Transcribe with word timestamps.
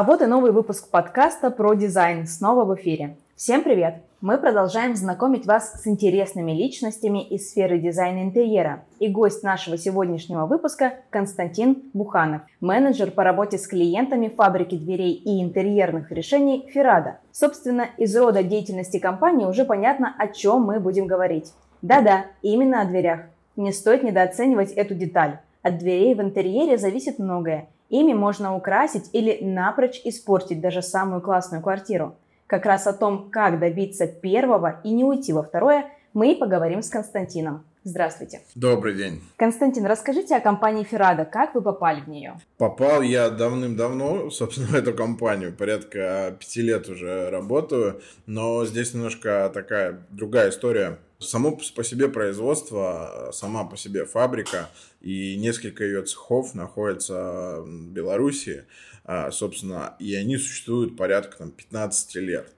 А 0.00 0.02
вот 0.02 0.22
и 0.22 0.24
новый 0.24 0.50
выпуск 0.50 0.88
подкаста 0.88 1.50
про 1.50 1.74
дизайн 1.74 2.26
снова 2.26 2.64
в 2.64 2.74
эфире. 2.74 3.18
Всем 3.36 3.62
привет! 3.62 3.96
Мы 4.22 4.38
продолжаем 4.38 4.96
знакомить 4.96 5.44
вас 5.44 5.82
с 5.82 5.86
интересными 5.86 6.52
личностями 6.52 7.22
из 7.22 7.50
сферы 7.50 7.78
дизайна 7.78 8.22
интерьера. 8.22 8.82
И 8.98 9.08
гость 9.08 9.42
нашего 9.42 9.76
сегодняшнего 9.76 10.46
выпуска– 10.46 10.94
Константин 11.10 11.82
Буханов, 11.92 12.40
менеджер 12.62 13.10
по 13.10 13.24
работе 13.24 13.58
с 13.58 13.66
клиентами 13.66 14.28
фабрики 14.34 14.74
дверей 14.74 15.12
и 15.12 15.42
интерьерных 15.42 16.10
решений 16.10 16.66
«Ферада». 16.72 17.18
Собственно, 17.30 17.86
из 17.98 18.16
рода 18.16 18.42
деятельности 18.42 18.98
компании 18.98 19.44
уже 19.44 19.66
понятно, 19.66 20.14
о 20.18 20.28
чем 20.28 20.62
мы 20.62 20.80
будем 20.80 21.08
говорить. 21.08 21.52
Да-да, 21.82 22.24
именно 22.40 22.80
о 22.80 22.86
дверях. 22.86 23.20
Не 23.54 23.70
стоит 23.70 24.02
недооценивать 24.02 24.72
эту 24.72 24.94
деталь. 24.94 25.40
От 25.60 25.76
дверей 25.76 26.14
в 26.14 26.22
интерьере 26.22 26.78
зависит 26.78 27.18
многое. 27.18 27.68
Ими 27.90 28.14
можно 28.14 28.56
украсить 28.56 29.10
или 29.12 29.44
напрочь 29.44 30.00
испортить 30.04 30.60
даже 30.60 30.80
самую 30.80 31.20
классную 31.20 31.62
квартиру. 31.62 32.14
Как 32.46 32.64
раз 32.64 32.86
о 32.86 32.92
том, 32.92 33.30
как 33.30 33.58
добиться 33.58 34.06
первого 34.06 34.80
и 34.84 34.90
не 34.90 35.04
уйти 35.04 35.32
во 35.32 35.42
второе, 35.42 35.86
мы 36.12 36.32
и 36.32 36.36
поговорим 36.36 36.82
с 36.82 36.88
Константином. 36.88 37.64
Здравствуйте. 37.82 38.42
Добрый 38.54 38.94
день. 38.94 39.22
Константин, 39.36 39.86
расскажите 39.86 40.36
о 40.36 40.40
компании 40.40 40.84
Феррада. 40.84 41.24
Как 41.24 41.54
вы 41.54 41.62
попали 41.62 42.02
в 42.02 42.08
нее? 42.08 42.38
Попал 42.58 43.00
я 43.00 43.30
давным-давно, 43.30 44.28
собственно, 44.30 44.66
в 44.68 44.74
эту 44.74 44.92
компанию. 44.92 45.56
Порядка 45.56 46.36
пяти 46.38 46.60
лет 46.60 46.90
уже 46.90 47.30
работаю. 47.30 48.02
Но 48.26 48.66
здесь 48.66 48.92
немножко 48.92 49.50
такая 49.54 50.06
другая 50.10 50.50
история. 50.50 50.98
Само 51.18 51.58
по 51.74 51.82
себе 51.82 52.08
производство, 52.08 53.30
сама 53.32 53.64
по 53.64 53.78
себе 53.78 54.04
фабрика 54.04 54.68
и 55.00 55.36
несколько 55.36 55.84
ее 55.84 56.02
цехов 56.02 56.54
находятся 56.54 57.62
в 57.62 57.92
Беларуси. 57.92 58.66
А, 59.04 59.30
собственно, 59.30 59.96
и 59.98 60.14
они 60.14 60.36
существуют 60.36 60.98
порядка 60.98 61.38
там, 61.38 61.50
15 61.50 62.14
лет. 62.16 62.54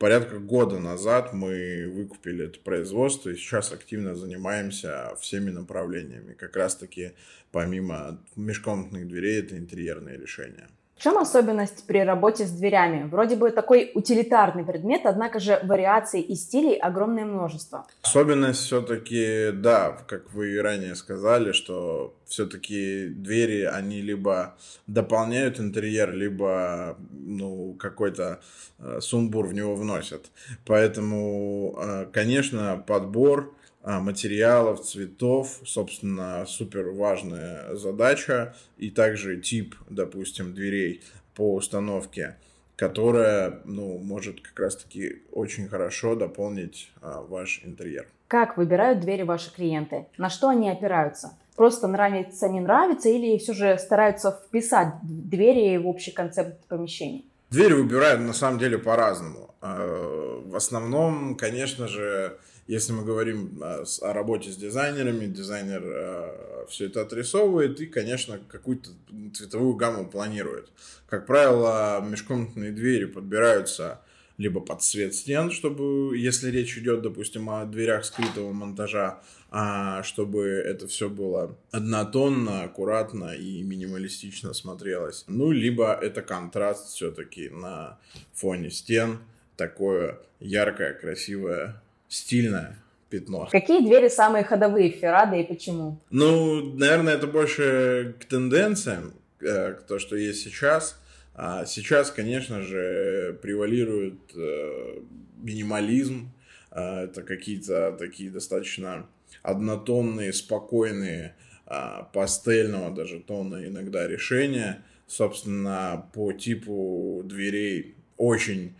Порядка 0.00 0.38
года 0.38 0.78
назад 0.78 1.34
мы 1.34 1.86
выкупили 1.94 2.46
это 2.46 2.58
производство 2.60 3.28
и 3.28 3.36
сейчас 3.36 3.70
активно 3.70 4.14
занимаемся 4.14 5.14
всеми 5.20 5.50
направлениями. 5.50 6.32
Как 6.32 6.56
раз-таки 6.56 7.12
помимо 7.52 8.18
межкомнатных 8.34 9.06
дверей 9.06 9.40
это 9.40 9.58
интерьерные 9.58 10.16
решения. 10.16 10.70
Чем 11.00 11.16
особенность 11.16 11.86
при 11.86 12.04
работе 12.04 12.44
с 12.44 12.50
дверями? 12.50 13.08
Вроде 13.08 13.34
бы 13.34 13.50
такой 13.52 13.90
утилитарный 13.94 14.64
предмет, 14.64 15.00
однако 15.04 15.40
же 15.40 15.58
вариаций 15.62 16.20
и 16.20 16.34
стилей 16.34 16.76
огромное 16.76 17.24
множество. 17.24 17.86
Особенность 18.02 18.60
все-таки, 18.60 19.50
да, 19.50 19.96
как 20.06 20.30
вы 20.34 20.52
и 20.52 20.58
ранее 20.58 20.94
сказали, 20.94 21.52
что 21.52 22.14
все-таки 22.26 23.06
двери, 23.08 23.62
они 23.62 24.02
либо 24.02 24.56
дополняют 24.86 25.58
интерьер, 25.58 26.12
либо 26.12 26.98
ну, 27.10 27.72
какой-то 27.80 28.40
э, 28.78 29.00
сумбур 29.00 29.46
в 29.46 29.54
него 29.54 29.76
вносят. 29.76 30.26
Поэтому, 30.66 31.78
э, 31.78 32.06
конечно, 32.12 32.84
подбор 32.86 33.54
материалов, 33.98 34.82
цветов, 34.82 35.60
собственно, 35.64 36.44
супер 36.46 36.90
важная 36.90 37.74
задача, 37.74 38.54
и 38.78 38.90
также 38.90 39.40
тип, 39.40 39.74
допустим, 39.88 40.54
дверей 40.54 41.02
по 41.34 41.54
установке, 41.54 42.36
которая, 42.76 43.60
ну, 43.64 43.98
может 43.98 44.40
как 44.40 44.58
раз-таки 44.58 45.22
очень 45.32 45.68
хорошо 45.68 46.14
дополнить 46.14 46.92
а, 47.02 47.22
ваш 47.22 47.62
интерьер. 47.64 48.06
Как 48.28 48.56
выбирают 48.56 49.00
двери 49.00 49.22
ваши 49.22 49.52
клиенты? 49.52 50.06
На 50.16 50.30
что 50.30 50.48
они 50.48 50.70
опираются? 50.70 51.32
Просто 51.56 51.88
нравится, 51.88 52.48
не 52.48 52.60
нравится, 52.60 53.08
или 53.08 53.36
все 53.38 53.52
же 53.52 53.76
стараются 53.76 54.30
вписать 54.30 54.94
двери 55.02 55.76
в 55.78 55.88
общий 55.88 56.10
концепт 56.10 56.64
помещений? 56.68 57.26
Двери 57.50 57.72
выбирают 57.72 58.20
на 58.20 58.32
самом 58.32 58.58
деле 58.58 58.78
по-разному. 58.78 59.54
А, 59.60 60.40
в 60.44 60.54
основном, 60.54 61.34
конечно 61.36 61.88
же, 61.88 62.38
если 62.66 62.92
мы 62.92 63.04
говорим 63.04 63.58
о, 63.62 63.84
о 64.02 64.12
работе 64.12 64.50
с 64.50 64.56
дизайнерами, 64.56 65.26
дизайнер 65.26 65.82
э, 65.84 66.66
все 66.68 66.86
это 66.86 67.02
отрисовывает 67.02 67.80
и, 67.80 67.86
конечно, 67.86 68.40
какую-то 68.48 68.90
цветовую 69.34 69.74
гамму 69.74 70.08
планирует. 70.08 70.68
Как 71.08 71.26
правило, 71.26 72.00
межкомнатные 72.00 72.72
двери 72.72 73.06
подбираются 73.06 74.00
либо 74.40 74.60
под 74.60 74.82
цвет 74.82 75.14
стен, 75.14 75.50
чтобы, 75.50 76.16
если 76.16 76.50
речь 76.50 76.78
идет, 76.78 77.02
допустим, 77.02 77.50
о 77.50 77.66
дверях 77.66 78.06
скрытого 78.06 78.52
монтажа, 78.52 79.20
а 79.50 80.02
чтобы 80.02 80.46
это 80.46 80.86
все 80.86 81.10
было 81.10 81.54
однотонно, 81.72 82.62
аккуратно 82.62 83.34
и 83.34 83.62
минималистично 83.62 84.54
смотрелось. 84.54 85.24
Ну, 85.26 85.50
либо 85.50 85.92
это 85.92 86.22
контраст 86.22 86.94
все-таки 86.94 87.50
на 87.50 87.98
фоне 88.32 88.70
стен, 88.70 89.18
такое 89.56 90.18
яркое, 90.38 90.94
красивое 90.94 91.82
стильное 92.10 92.76
пятно. 93.08 93.48
Какие 93.50 93.86
двери 93.86 94.08
самые 94.08 94.44
ходовые 94.44 94.92
в 94.92 94.96
Феррада 94.96 95.36
и 95.36 95.44
почему? 95.44 95.98
Ну, 96.10 96.74
наверное, 96.74 97.14
это 97.14 97.26
больше 97.26 98.14
к 98.20 98.24
тенденциям, 98.26 99.14
э, 99.40 99.72
к 99.72 99.82
то, 99.82 99.98
что 99.98 100.16
есть 100.16 100.42
сейчас. 100.42 101.00
А 101.34 101.64
сейчас, 101.64 102.10
конечно 102.10 102.60
же, 102.60 103.38
превалирует 103.40 104.20
э, 104.34 105.00
минимализм. 105.38 106.30
А, 106.70 107.04
это 107.04 107.22
какие-то 107.22 107.92
такие 107.98 108.30
достаточно 108.30 109.06
однотонные, 109.42 110.32
спокойные, 110.32 111.34
а, 111.66 112.02
пастельного 112.12 112.94
даже 112.94 113.20
тона 113.20 113.66
иногда 113.66 114.06
решения. 114.06 114.84
Собственно, 115.06 116.08
по 116.12 116.32
типу 116.32 117.22
дверей 117.24 117.94
очень 118.16 118.74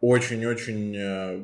очень-очень 0.00 0.96
э, 0.96 1.40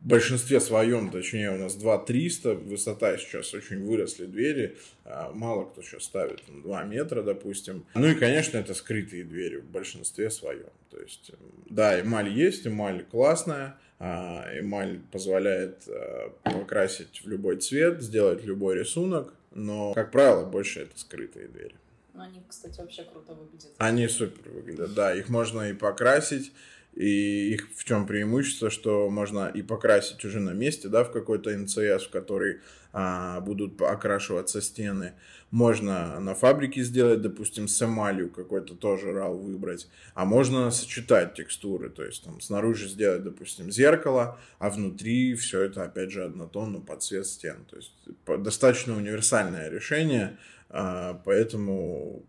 в 0.00 0.06
большинстве 0.06 0.60
своем, 0.60 1.10
точнее, 1.10 1.50
у 1.50 1.58
нас 1.58 1.74
2300, 1.74 2.54
высота 2.54 3.18
сейчас 3.18 3.52
очень 3.52 3.84
выросли 3.84 4.24
двери, 4.24 4.78
а, 5.04 5.30
мало 5.32 5.66
кто 5.66 5.82
сейчас 5.82 6.04
ставит 6.04 6.40
2 6.48 6.82
метра, 6.84 7.22
допустим. 7.22 7.84
Ну 7.94 8.06
и, 8.06 8.14
конечно, 8.14 8.56
это 8.56 8.72
скрытые 8.72 9.24
двери 9.24 9.56
в 9.56 9.64
большинстве 9.64 10.30
своем. 10.30 10.70
То 10.90 10.98
есть, 10.98 11.32
да, 11.68 12.00
эмаль 12.00 12.30
есть, 12.30 12.66
эмаль 12.66 13.04
классная, 13.04 13.78
а, 13.98 14.46
эмаль 14.58 15.00
позволяет 15.12 15.82
а, 15.86 16.30
покрасить 16.44 17.20
в 17.22 17.28
любой 17.28 17.58
цвет, 17.58 18.00
сделать 18.00 18.42
любой 18.42 18.78
рисунок, 18.78 19.34
но, 19.50 19.92
как 19.92 20.12
правило, 20.12 20.46
больше 20.46 20.80
это 20.80 20.98
скрытые 20.98 21.48
двери. 21.48 21.74
Но 22.14 22.22
они, 22.22 22.42
кстати, 22.48 22.80
вообще 22.80 23.04
круто 23.04 23.34
выглядят. 23.34 23.70
Они 23.76 24.08
супер 24.08 24.50
выглядят, 24.50 24.94
да, 24.94 25.14
их 25.14 25.28
можно 25.28 25.70
и 25.70 25.74
покрасить, 25.74 26.52
и 26.94 27.54
их 27.54 27.68
в 27.76 27.84
чем 27.84 28.06
преимущество, 28.06 28.70
что 28.70 29.08
можно 29.10 29.48
и 29.48 29.62
покрасить 29.62 30.24
уже 30.24 30.40
на 30.40 30.50
месте, 30.50 30.88
да, 30.88 31.04
в 31.04 31.12
какой-то 31.12 31.56
НЦС, 31.56 32.06
в 32.06 32.10
который 32.10 32.60
а, 32.92 33.40
будут 33.40 33.80
окрашиваться 33.80 34.60
стены. 34.60 35.12
Можно 35.50 36.18
на 36.20 36.34
фабрике 36.34 36.82
сделать, 36.82 37.22
допустим, 37.22 37.68
с 37.68 37.82
эмалью 37.82 38.30
какой-то 38.30 38.74
тоже 38.74 39.12
рал 39.12 39.36
выбрать. 39.36 39.88
А 40.14 40.24
можно 40.24 40.70
сочетать 40.70 41.34
текстуры, 41.34 41.90
то 41.90 42.04
есть 42.04 42.24
там 42.24 42.40
снаружи 42.40 42.88
сделать, 42.88 43.22
допустим, 43.22 43.70
зеркало, 43.70 44.38
а 44.58 44.70
внутри 44.70 45.34
все 45.34 45.62
это 45.62 45.84
опять 45.84 46.10
же 46.10 46.24
однотонно 46.24 46.80
под 46.80 47.02
цвет 47.02 47.26
стен. 47.26 47.64
То 47.68 47.76
есть 47.76 47.92
достаточно 48.26 48.96
универсальное 48.96 49.68
решение, 49.70 50.36
а, 50.68 51.20
поэтому 51.24 52.24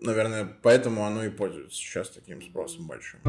наверное, 0.00 0.48
поэтому 0.62 1.04
оно 1.04 1.24
и 1.24 1.30
пользуется 1.30 1.76
сейчас 1.76 2.10
таким 2.10 2.42
спросом 2.42 2.86
большим. 2.86 3.20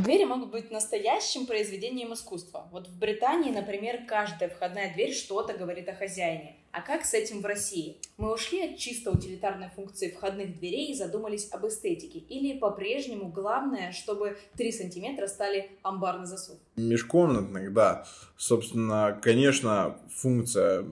Двери 0.00 0.24
могут 0.24 0.50
быть 0.50 0.70
настоящим 0.70 1.46
произведением 1.46 2.12
искусства. 2.12 2.68
Вот 2.72 2.88
в 2.88 2.98
Британии, 2.98 3.52
например, 3.52 4.00
каждая 4.06 4.48
входная 4.48 4.92
дверь 4.92 5.12
что-то 5.12 5.54
говорит 5.54 5.88
о 5.88 5.94
хозяине. 5.94 6.56
А 6.72 6.80
как 6.80 7.04
с 7.04 7.12
этим 7.12 7.42
в 7.42 7.46
России? 7.46 7.98
Мы 8.16 8.32
ушли 8.32 8.62
от 8.62 8.78
чисто 8.78 9.10
утилитарной 9.10 9.68
функции 9.76 10.10
входных 10.10 10.58
дверей 10.58 10.92
и 10.92 10.94
задумались 10.94 11.48
об 11.52 11.66
эстетике? 11.66 12.18
Или 12.18 12.58
по-прежнему 12.58 13.28
главное, 13.28 13.92
чтобы 13.92 14.38
3 14.56 14.72
сантиметра 14.72 15.26
стали 15.26 15.70
амбарный 15.82 16.26
засов? 16.26 16.56
Межкомнатных, 16.76 17.72
да. 17.74 18.06
Собственно, 18.38 19.18
конечно, 19.22 19.98
функция 20.10 20.86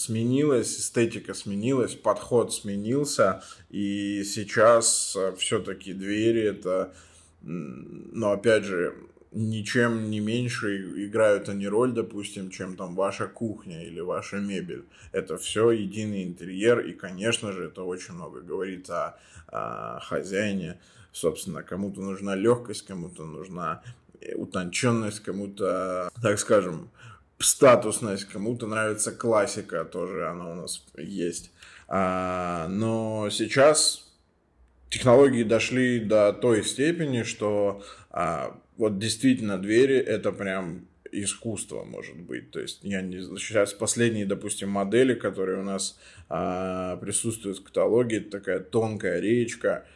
сменилась, 0.00 0.78
эстетика 0.78 1.34
сменилась, 1.34 1.94
подход 1.94 2.52
сменился, 2.52 3.42
и 3.68 4.24
сейчас 4.24 5.14
э, 5.16 5.34
все-таки 5.36 5.92
двери 5.92 6.42
это, 6.42 6.92
но 7.42 8.32
опять 8.32 8.64
же, 8.64 8.94
ничем 9.32 10.10
не 10.10 10.20
меньше 10.20 11.06
играют 11.06 11.48
они 11.48 11.68
роль, 11.68 11.92
допустим, 11.92 12.50
чем 12.50 12.76
там 12.76 12.94
ваша 12.94 13.26
кухня 13.26 13.84
или 13.84 14.00
ваша 14.00 14.36
мебель. 14.36 14.84
Это 15.12 15.38
все 15.38 15.70
единый 15.70 16.24
интерьер, 16.24 16.80
и, 16.80 16.92
конечно 16.92 17.52
же, 17.52 17.66
это 17.66 17.82
очень 17.82 18.14
много 18.14 18.40
говорит 18.40 18.90
о, 18.90 19.18
о 19.46 20.00
хозяине. 20.00 20.80
Собственно, 21.12 21.62
кому-то 21.62 22.00
нужна 22.00 22.34
легкость, 22.34 22.86
кому-то 22.86 23.24
нужна 23.24 23.82
утонченность, 24.34 25.20
кому-то, 25.20 26.10
так 26.22 26.38
скажем, 26.38 26.90
статусность, 27.40 28.26
кому-то 28.26 28.66
нравится 28.66 29.12
классика, 29.12 29.84
тоже 29.84 30.28
она 30.28 30.50
у 30.50 30.54
нас 30.54 30.84
есть. 30.96 31.50
А, 31.88 32.68
но 32.68 33.28
сейчас 33.30 34.12
технологии 34.90 35.42
дошли 35.42 36.00
до 36.00 36.32
той 36.32 36.62
степени, 36.64 37.22
что 37.22 37.82
а, 38.10 38.56
вот 38.76 38.98
действительно 38.98 39.58
двери 39.58 39.96
это 39.96 40.32
прям 40.32 40.86
искусство, 41.12 41.84
может 41.84 42.16
быть. 42.16 42.50
То 42.50 42.60
есть 42.60 42.80
я 42.82 43.00
не 43.00 43.20
сейчас 43.38 43.72
последние, 43.72 44.26
допустим, 44.26 44.68
модели, 44.68 45.14
которые 45.14 45.60
у 45.60 45.64
нас 45.64 45.98
а, 46.28 46.96
присутствуют 46.98 47.58
в 47.58 47.64
каталоге, 47.64 48.20
такая 48.20 48.60
тонкая 48.60 49.20
речка, 49.20 49.86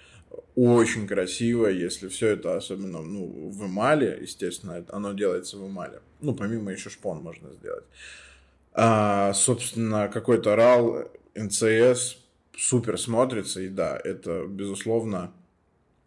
очень 0.55 1.07
красиво, 1.07 1.67
если 1.67 2.09
все 2.09 2.29
это 2.29 2.57
особенно 2.57 3.03
ну, 3.03 3.51
в 3.51 3.67
эмале, 3.67 4.19
естественно, 4.21 4.85
оно 4.89 5.13
делается 5.13 5.59
в 5.59 5.67
эмале. 5.67 6.01
Ну, 6.21 6.35
помимо 6.35 6.73
еще 6.73 6.91
шпон 6.91 7.23
можно 7.23 7.53
сделать. 7.53 7.85
А, 8.73 9.33
собственно, 9.33 10.09
какой-то 10.09 10.55
RAL, 10.55 11.11
NCS 11.35 12.17
супер 12.57 12.99
смотрится, 12.99 13.61
и 13.61 13.69
да, 13.69 14.01
это, 14.03 14.47
безусловно, 14.47 15.33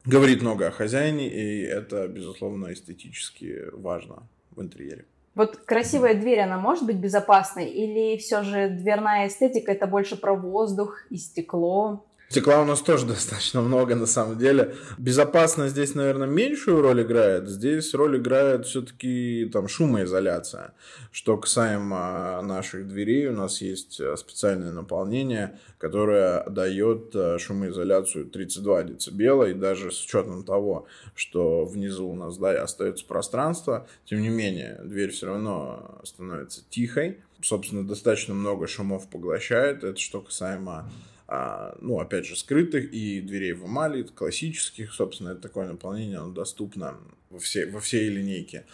говорит 0.05 0.41
много 0.41 0.67
о 0.67 0.71
хозяине, 0.71 1.29
и 1.29 1.61
это, 1.61 2.07
безусловно, 2.07 2.71
эстетически 2.73 3.69
важно 3.73 4.23
в 4.51 4.61
интерьере. 4.61 5.05
Вот 5.35 5.57
красивая 5.57 6.15
дверь, 6.15 6.39
она 6.39 6.57
может 6.57 6.85
быть 6.85 6.95
безопасной? 6.95 7.67
Или 7.67 8.17
все 8.17 8.41
же 8.41 8.69
дверная 8.69 9.27
эстетика 9.27 9.71
это 9.71 9.85
больше 9.85 10.19
про 10.19 10.33
воздух 10.33 11.05
и 11.11 11.17
стекло? 11.17 12.07
Стекла 12.29 12.61
у 12.61 12.65
нас 12.65 12.81
тоже 12.81 13.05
достаточно 13.07 13.61
много 13.61 13.95
на 13.95 14.05
самом 14.05 14.37
деле. 14.37 14.75
Безопасность 14.97 15.71
здесь, 15.71 15.95
наверное, 15.95 16.27
меньшую 16.27 16.81
роль 16.81 17.03
играет. 17.03 17.47
Здесь 17.47 17.93
роль 17.93 18.17
играет 18.17 18.65
все-таки 18.65 19.49
там 19.51 19.69
шумоизоляция. 19.69 20.73
Что 21.11 21.37
касаемо 21.37 22.41
наших 22.41 22.87
дверей, 22.87 23.27
у 23.27 23.33
нас 23.33 23.61
есть 23.61 24.01
э, 24.01 24.17
специальное 24.17 24.71
наполнение, 24.71 25.57
которое 25.77 26.43
дает 26.49 27.15
э, 27.15 27.37
шумоизоляцию 27.37 28.25
32 28.25 28.83
децибела. 28.83 29.45
И 29.45 29.53
даже 29.53 29.91
с 29.91 30.03
учетом 30.03 30.43
того, 30.43 30.87
что 31.15 31.63
внизу 31.63 32.09
у 32.09 32.15
нас 32.15 32.37
да, 32.37 32.61
остается 32.61 33.05
пространство, 33.05 33.87
тем 34.05 34.21
не 34.21 34.29
менее, 34.29 34.81
дверь 34.83 35.11
все 35.11 35.27
равно 35.27 36.01
становится 36.03 36.61
тихой. 36.69 37.19
Собственно, 37.41 37.87
достаточно 37.87 38.33
много 38.33 38.67
шумов 38.67 39.07
поглощает. 39.09 39.83
Это 39.83 39.99
что 39.99 40.21
касаемо 40.21 40.71
а, 40.73 40.89
ну, 41.27 41.99
опять 41.99 42.25
же, 42.25 42.37
скрытых 42.37 42.93
и 42.93 43.19
дверей 43.19 43.53
в 43.53 43.65
эмали, 43.65 44.03
классических, 44.03 44.93
собственно, 44.93 45.29
это 45.29 45.41
такое 45.41 45.67
наполнение, 45.67 46.19
оно 46.19 46.31
доступно 46.31 46.95
во 47.29 47.39
всей, 47.39 47.69
во 47.69 47.79
всей 47.79 48.09
линейке. 48.09 48.65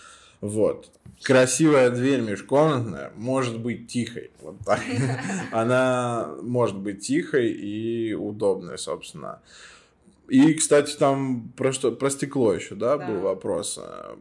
Вот. 0.41 0.91
Красивая 1.21 1.89
дверь 1.89 2.19
межкомнатная 2.19 3.13
может 3.15 3.59
быть 3.59 3.88
тихой. 3.88 4.31
Вот 4.41 4.57
так. 4.65 4.81
Она 5.51 6.35
может 6.41 6.75
быть 6.75 7.00
тихой 7.00 7.50
и 7.50 8.13
удобной, 8.13 8.77
собственно. 8.77 9.41
И, 10.27 10.53
кстати, 10.53 10.95
там 10.97 11.53
про, 11.56 11.71
что, 11.71 11.91
про 11.91 12.09
стекло 12.09 12.53
еще, 12.53 12.75
да, 12.75 12.97
да, 12.97 13.07
был 13.07 13.21
вопрос. 13.21 13.79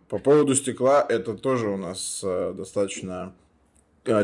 По 0.08 0.19
поводу 0.19 0.55
стекла, 0.55 1.05
это 1.08 1.35
тоже 1.35 1.69
у 1.69 1.76
нас 1.76 2.20
э, 2.25 2.55
достаточно 2.56 3.35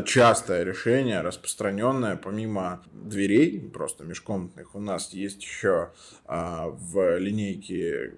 частое 0.05 0.63
решение, 0.63 1.21
распространенное, 1.21 2.15
помимо 2.17 2.83
дверей, 2.91 3.59
просто 3.59 4.03
межкомнатных, 4.03 4.75
у 4.75 4.79
нас 4.79 5.13
есть 5.13 5.41
еще 5.41 5.91
а, 6.25 6.67
в 6.67 7.17
линейке 7.17 8.15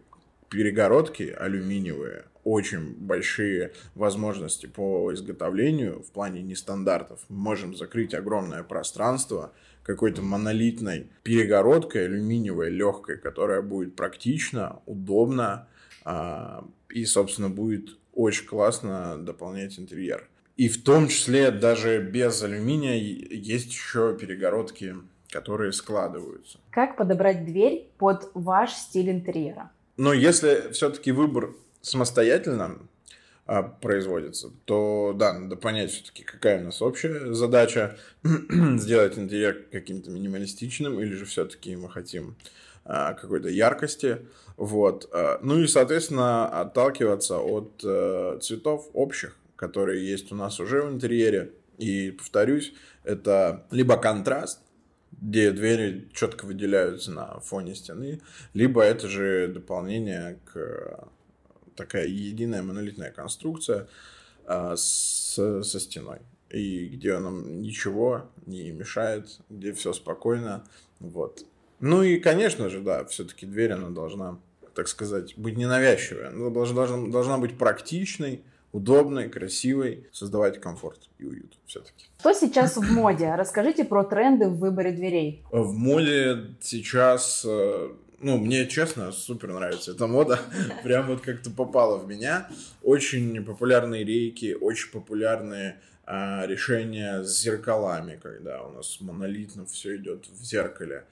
перегородки 0.50 1.24
алюминиевые, 1.24 2.26
очень 2.44 2.96
большие 2.96 3.74
возможности 3.94 4.66
по 4.66 5.14
изготовлению 5.14 6.02
в 6.02 6.12
плане 6.12 6.42
нестандартов. 6.42 7.20
Мы 7.30 7.38
можем 7.38 7.76
закрыть 7.76 8.14
огромное 8.14 8.64
пространство 8.64 9.54
какой-то 9.84 10.22
монолитной 10.22 11.10
перегородкой 11.24 12.06
алюминиевой, 12.06 12.70
легкой, 12.70 13.18
которая 13.18 13.62
будет 13.62 13.96
практично, 13.96 14.82
удобно 14.88 15.68
а, 16.04 16.68
и, 16.90 17.06
собственно, 17.06 17.50
будет 17.50 17.98
очень 18.14 18.48
классно 18.48 19.18
дополнять 19.18 19.80
интерьер. 19.80 20.28
И 20.58 20.70
в 20.70 20.84
том 20.84 21.08
числе 21.08 21.52
даже 21.52 22.02
без 22.02 22.42
алюминия 22.44 22.96
есть 22.96 23.72
еще 23.72 24.18
перегородки, 24.20 24.96
которые 25.30 25.72
складываются. 25.72 26.60
Как 26.72 26.98
подобрать 26.98 27.46
дверь 27.46 27.90
под 27.98 28.30
ваш 28.34 28.74
стиль 28.74 29.10
интерьера? 29.10 29.72
Но 29.98 30.14
если 30.14 30.72
все-таки 30.72 31.12
выбор 31.12 31.54
самостоятельно 31.82 32.80
а, 33.46 33.64
производится, 33.64 34.52
то 34.66 35.14
да, 35.18 35.34
надо 35.34 35.56
понять 35.56 35.92
все-таки, 35.92 36.24
какая 36.24 36.62
у 36.62 36.66
нас 36.66 36.82
общая 36.82 37.34
задача 37.34 37.98
сделать 38.24 39.18
интерьер 39.18 39.66
каким-то 39.72 40.12
минималистичным, 40.12 41.00
или 41.00 41.14
же 41.14 41.26
все-таки 41.26 41.76
мы 41.76 41.90
хотим 41.90 42.36
а, 42.86 43.14
какой-то 43.14 43.50
яркости. 43.50 44.26
Вот. 44.58 45.10
А, 45.12 45.40
ну 45.42 45.60
и, 45.60 45.68
соответственно, 45.68 46.48
отталкиваться 46.48 47.40
от 47.40 47.82
а, 47.84 48.38
цветов 48.40 48.90
общих 48.94 49.38
которые 49.62 50.04
есть 50.04 50.32
у 50.32 50.36
нас 50.36 50.60
уже 50.60 50.82
в 50.82 50.92
интерьере. 50.92 51.52
И 51.78 52.10
повторюсь, 52.10 52.74
это 53.04 53.68
либо 53.70 53.96
контраст, 53.96 54.60
где 55.12 55.52
двери 55.52 56.10
четко 56.14 56.46
выделяются 56.46 57.12
на 57.12 57.40
фоне 57.42 57.76
стены, 57.76 58.22
либо 58.56 58.82
это 58.82 59.08
же 59.08 59.50
дополнение 59.50 60.40
к 60.52 61.08
такая 61.76 62.08
единая 62.08 62.64
монолитная 62.64 63.12
конструкция 63.12 63.88
а, 64.46 64.76
с, 64.76 65.36
со 65.36 65.80
стеной. 65.80 66.22
И 66.50 66.88
где 66.88 67.20
нам 67.20 67.62
ничего 67.62 68.32
не 68.48 68.72
мешает, 68.72 69.28
где 69.52 69.74
все 69.74 69.94
спокойно. 69.94 70.64
Вот. 71.00 71.46
Ну 71.80 72.02
и, 72.02 72.18
конечно 72.18 72.68
же, 72.70 72.82
да, 72.82 73.06
все-таки 73.06 73.46
дверь, 73.46 73.74
она 73.74 73.90
должна, 73.90 74.40
так 74.74 74.88
сказать, 74.88 75.38
быть 75.38 75.56
ненавязчивой. 75.56 76.30
Она 76.30 76.50
должна, 76.50 76.88
должна 77.12 77.38
быть 77.38 77.60
практичной, 77.60 78.44
удобной, 78.72 79.30
красивой, 79.30 80.08
создавать 80.12 80.60
комфорт 80.60 81.10
и 81.20 81.26
уют 81.26 81.58
все-таки. 81.66 82.06
Что 82.20 82.34
сейчас 82.34 82.78
в 82.78 82.92
моде? 82.92 83.34
Расскажите 83.36 83.84
про 83.84 84.04
тренды 84.04 84.48
в 84.48 84.58
выборе 84.58 84.92
дверей. 84.92 85.44
В 85.52 85.74
моде 85.74 86.56
сейчас 86.62 87.46
э, 87.48 87.90
ну, 88.22 88.38
мне, 88.38 88.68
честно, 88.68 89.12
супер 89.12 89.52
нравится 89.52 89.92
эта 89.92 90.08
мода. 90.08 90.40
Прям 90.84 91.08
вот 91.08 91.22
как-то 91.22 91.50
попала 91.50 91.98
в 91.98 92.08
меня. 92.08 92.48
Очень 92.84 93.44
популярные 93.44 94.04
рейки, 94.04 94.56
очень 94.60 94.92
популярные 94.92 95.80
а, 96.06 96.46
решения 96.46 97.24
с 97.24 97.42
зеркалами, 97.42 98.20
когда 98.22 98.64
у 98.64 98.72
нас 98.72 99.00
монолитно 99.02 99.66
все 99.66 99.96
идет 99.98 100.28
в 100.28 100.44
зеркале. 100.44 101.06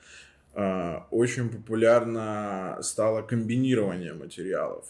А, 0.54 1.08
очень 1.10 1.50
популярно 1.50 2.78
стало 2.82 3.24
комбинирование 3.24 4.14
материалов. 4.14 4.86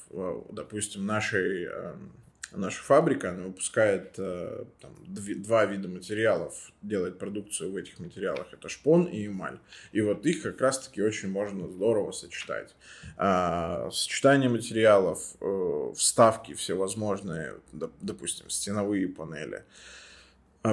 Допустим, 0.52 1.06
нашей 1.06 1.66
эм, 1.66 2.12
наша 2.52 2.82
фабрика, 2.82 3.30
она 3.30 3.44
выпускает 3.44 4.16
э, 4.18 4.66
там, 4.82 4.92
две, 5.08 5.36
два 5.36 5.66
вида 5.66 5.88
материалов, 5.88 6.72
делает 6.82 7.20
продукцию 7.20 7.72
в 7.72 7.76
этих 7.76 8.00
материалах. 8.00 8.48
Это 8.52 8.70
шпон 8.70 9.06
и 9.06 9.28
эмаль. 9.28 9.60
И 9.92 10.02
вот 10.02 10.26
их 10.26 10.44
как 10.44 10.62
раз-таки 10.62 11.02
очень 11.02 11.30
можно 11.30 11.68
здорово 11.68 12.12
сочетать. 12.12 12.76
А, 13.18 13.90
сочетание 13.92 14.50
материалов, 14.50 15.36
э, 15.42 15.94
вставки 15.96 16.54
всевозможные, 16.54 17.56
допустим, 17.72 18.50
стеновые 18.50 19.08
панели– 19.08 19.64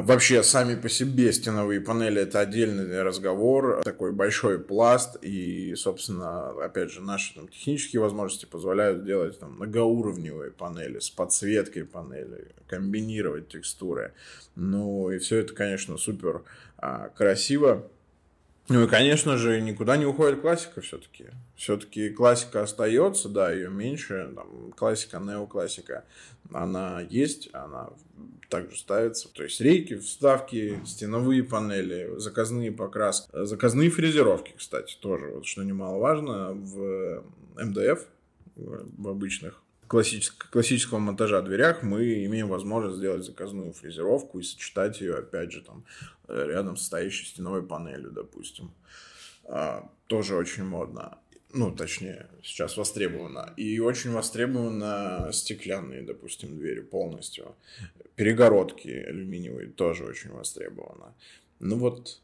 вообще, 0.02 0.42
сами 0.42 0.74
по 0.74 0.88
себе 0.88 1.32
стеновые 1.32 1.80
панели 1.80 2.22
это 2.22 2.40
отдельный 2.40 3.02
разговор, 3.02 3.82
такой 3.84 4.12
большой 4.12 4.58
пласт, 4.58 5.16
и, 5.22 5.74
собственно, 5.76 6.50
опять 6.64 6.90
же, 6.90 7.00
наши 7.00 7.34
там, 7.34 7.48
технические 7.48 8.00
возможности 8.00 8.46
позволяют 8.46 9.04
делать 9.04 9.38
там, 9.38 9.54
многоуровневые 9.56 10.50
панели 10.50 10.98
с 10.98 11.10
подсветкой 11.10 11.84
панели, 11.84 12.48
комбинировать 12.66 13.48
текстуры. 13.48 14.12
Ну, 14.54 15.10
и 15.10 15.18
все 15.18 15.38
это, 15.38 15.54
конечно, 15.54 15.96
супер 15.98 16.42
а, 16.78 17.08
красиво. 17.08 17.88
Ну 18.68 18.82
и, 18.82 18.88
конечно 18.88 19.36
же, 19.36 19.60
никуда 19.60 19.96
не 19.96 20.06
уходит 20.06 20.40
классика 20.40 20.80
все-таки. 20.80 21.26
Все-таки 21.54 22.10
классика 22.10 22.62
остается, 22.62 23.28
да, 23.28 23.52
ее 23.52 23.70
меньше. 23.70 24.32
Там, 24.34 24.72
классика, 24.76 25.18
неоклассика, 25.18 26.04
она 26.52 27.00
есть, 27.08 27.48
она 27.52 27.90
также 28.48 28.76
ставится. 28.76 29.28
То 29.32 29.44
есть 29.44 29.60
рейки, 29.60 29.96
вставки, 29.96 30.80
стеновые 30.84 31.44
панели, 31.44 32.18
заказные 32.18 32.72
покраски, 32.72 33.28
заказные 33.32 33.90
фрезеровки, 33.90 34.54
кстати, 34.56 34.96
тоже, 35.00 35.28
вот, 35.28 35.46
что 35.46 35.62
немаловажно, 35.62 36.52
в 36.52 37.22
МДФ, 37.56 38.04
в 38.56 39.08
обычных 39.08 39.62
классического, 39.86 40.50
классического 40.50 40.98
монтажа 40.98 41.42
дверях 41.42 41.82
мы 41.82 42.24
имеем 42.24 42.48
возможность 42.48 42.96
сделать 42.96 43.24
заказную 43.24 43.72
фрезеровку 43.72 44.40
и 44.40 44.42
сочетать 44.42 45.00
ее, 45.00 45.16
опять 45.16 45.52
же, 45.52 45.62
там, 45.62 45.84
рядом 46.28 46.76
с 46.76 46.84
стоящей 46.84 47.26
стеновой 47.26 47.62
панелью, 47.62 48.10
допустим. 48.10 48.72
А, 49.44 49.90
тоже 50.06 50.36
очень 50.36 50.64
модно. 50.64 51.18
Ну, 51.52 51.74
точнее, 51.74 52.28
сейчас 52.42 52.76
востребовано. 52.76 53.54
И 53.56 53.78
очень 53.78 54.12
востребовано 54.12 55.30
стеклянные, 55.32 56.02
допустим, 56.02 56.58
двери 56.58 56.80
полностью. 56.80 57.54
Перегородки 58.14 58.88
алюминиевые 58.88 59.68
тоже 59.68 60.04
очень 60.04 60.30
востребовано. 60.30 61.14
Ну 61.60 61.76
вот, 61.76 62.20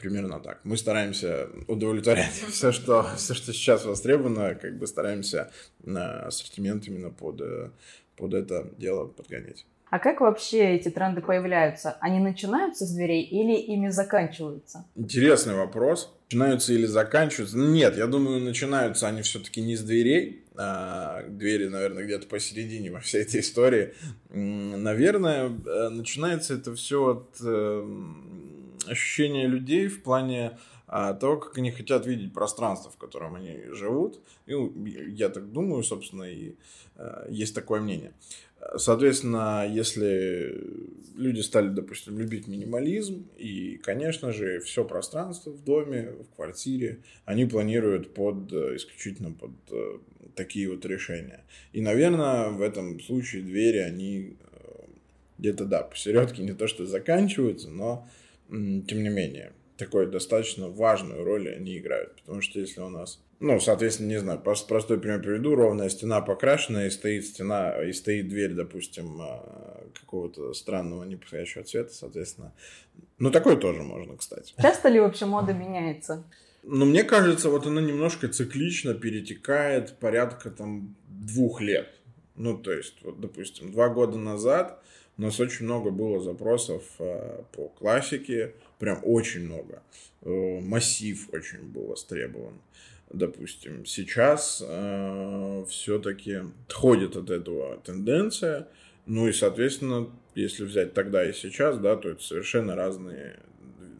Примерно 0.00 0.40
так. 0.40 0.60
Мы 0.64 0.78
стараемся 0.78 1.50
удовлетворять 1.68 2.32
все, 2.48 2.72
что, 2.72 3.06
все, 3.16 3.34
что 3.34 3.52
сейчас 3.52 3.84
востребовано, 3.84 4.54
как 4.54 4.78
бы 4.78 4.86
стараемся 4.86 5.52
на 5.82 6.26
ассортимент 6.26 6.88
именно 6.88 7.10
под, 7.10 7.40
э, 7.42 7.70
под 8.16 8.32
это 8.32 8.70
дело 8.78 9.06
подгонять. 9.06 9.66
А 9.90 9.98
как 9.98 10.20
вообще 10.20 10.76
эти 10.76 10.88
тренды 10.88 11.20
появляются? 11.20 11.96
Они 12.00 12.20
начинаются 12.20 12.86
с 12.86 12.92
дверей 12.92 13.24
или 13.24 13.54
ими 13.54 13.88
заканчиваются? 13.88 14.86
Интересный 14.94 15.54
вопрос. 15.54 16.14
Начинаются 16.26 16.72
или 16.72 16.86
заканчиваются? 16.86 17.58
Нет, 17.58 17.96
я 17.96 18.06
думаю, 18.06 18.40
начинаются 18.40 19.08
они 19.08 19.22
все-таки 19.22 19.60
не 19.60 19.76
с 19.76 19.82
дверей. 19.82 20.44
А, 20.56 21.24
двери, 21.28 21.66
наверное, 21.66 22.04
где-то 22.04 22.28
посередине 22.28 22.92
во 22.92 23.00
всей 23.00 23.22
этой 23.22 23.40
истории. 23.40 23.94
Наверное, 24.28 25.48
э, 25.48 25.88
начинается 25.88 26.54
это 26.54 26.74
все 26.74 27.06
от 27.06 27.36
э, 27.42 27.84
ощущения 28.86 29.48
людей 29.48 29.88
в 29.88 30.02
плане 30.04 30.58
а, 30.86 31.14
того, 31.14 31.36
как 31.36 31.56
они 31.58 31.70
хотят 31.70 32.04
видеть 32.04 32.32
пространство, 32.32 32.90
в 32.90 32.96
котором 32.96 33.36
они 33.36 33.60
живут. 33.72 34.20
И 34.46 34.54
ну, 34.54 34.72
я 34.84 35.28
так 35.28 35.52
думаю, 35.52 35.84
собственно, 35.84 36.24
и 36.24 36.54
э, 36.96 37.26
есть 37.30 37.54
такое 37.54 37.80
мнение. 37.80 38.12
Соответственно, 38.76 39.66
если 39.68 40.54
люди 41.16 41.40
стали, 41.40 41.68
допустим, 41.68 42.18
любить 42.18 42.46
минимализм, 42.46 43.26
и, 43.36 43.78
конечно 43.78 44.32
же, 44.32 44.60
все 44.60 44.84
пространство 44.84 45.50
в 45.50 45.64
доме, 45.64 46.10
в 46.10 46.36
квартире, 46.36 47.00
они 47.24 47.46
планируют 47.46 48.12
под, 48.14 48.52
исключительно 48.52 49.32
под 49.32 49.52
э, 49.70 49.98
такие 50.34 50.70
вот 50.70 50.84
решения. 50.84 51.44
И, 51.72 51.80
наверное, 51.80 52.50
в 52.50 52.62
этом 52.62 53.00
случае 53.00 53.42
двери, 53.42 53.78
они 53.78 54.36
э, 54.52 54.84
где-то, 55.38 55.64
да, 55.64 55.82
посередке 55.82 56.42
не 56.42 56.52
то 56.52 56.66
что 56.66 56.86
заканчиваются, 56.86 57.70
но, 57.70 58.08
тем 58.48 59.02
не 59.02 59.08
менее, 59.08 59.52
такую 59.76 60.10
достаточно 60.10 60.68
важную 60.68 61.24
роль 61.24 61.48
они 61.54 61.78
играют. 61.78 62.16
Потому 62.16 62.40
что 62.40 62.60
если 62.60 62.80
у 62.80 62.90
нас 62.90 63.22
ну, 63.40 63.58
соответственно, 63.58 64.08
не 64.08 64.20
знаю, 64.20 64.38
простой 64.38 65.00
пример 65.00 65.22
приведу. 65.22 65.54
Ровная 65.54 65.88
стена 65.88 66.20
покрашена, 66.20 66.86
и 66.86 66.90
стоит 66.90 67.24
стена, 67.24 67.82
и 67.82 67.92
стоит 67.92 68.28
дверь, 68.28 68.52
допустим, 68.52 69.16
а, 69.18 69.82
какого-то 69.98 70.52
странного 70.52 71.04
неподходящего 71.04 71.64
цвета, 71.64 71.92
соответственно. 71.94 72.52
Ну, 73.18 73.30
такое 73.30 73.56
тоже 73.56 73.82
можно, 73.82 74.16
кстати. 74.18 74.52
Часто 74.60 74.90
ли 74.90 75.00
вообще 75.00 75.24
мода 75.24 75.54
меняется? 75.54 76.22
Ну, 76.62 76.84
мне 76.84 77.02
кажется, 77.02 77.48
вот 77.48 77.66
она 77.66 77.80
немножко 77.80 78.28
циклично 78.28 78.92
перетекает 78.92 79.96
порядка 79.98 80.50
там 80.50 80.94
двух 81.08 81.62
лет. 81.62 81.88
Ну, 82.36 82.58
то 82.58 82.72
есть, 82.72 82.96
вот, 83.02 83.20
допустим, 83.20 83.72
два 83.72 83.88
года 83.88 84.18
назад 84.18 84.82
у 85.16 85.22
нас 85.22 85.40
очень 85.40 85.64
много 85.64 85.90
было 85.90 86.20
запросов 86.20 86.82
э, 86.98 87.42
по 87.52 87.68
классике, 87.68 88.54
прям 88.78 89.00
очень 89.02 89.46
много. 89.46 89.82
Э, 90.22 90.60
массив 90.60 91.26
очень 91.32 91.62
был 91.62 91.86
востребован 91.86 92.60
допустим. 93.12 93.84
Сейчас 93.84 94.62
э, 94.66 95.64
все-таки 95.68 96.42
отходит 96.68 97.16
от 97.16 97.30
этого 97.30 97.78
тенденция, 97.78 98.68
ну 99.06 99.28
и, 99.28 99.32
соответственно, 99.32 100.08
если 100.34 100.64
взять 100.64 100.94
тогда 100.94 101.28
и 101.28 101.32
сейчас, 101.32 101.78
да, 101.78 101.96
то 101.96 102.10
это 102.10 102.22
совершенно 102.22 102.76
разные 102.76 103.40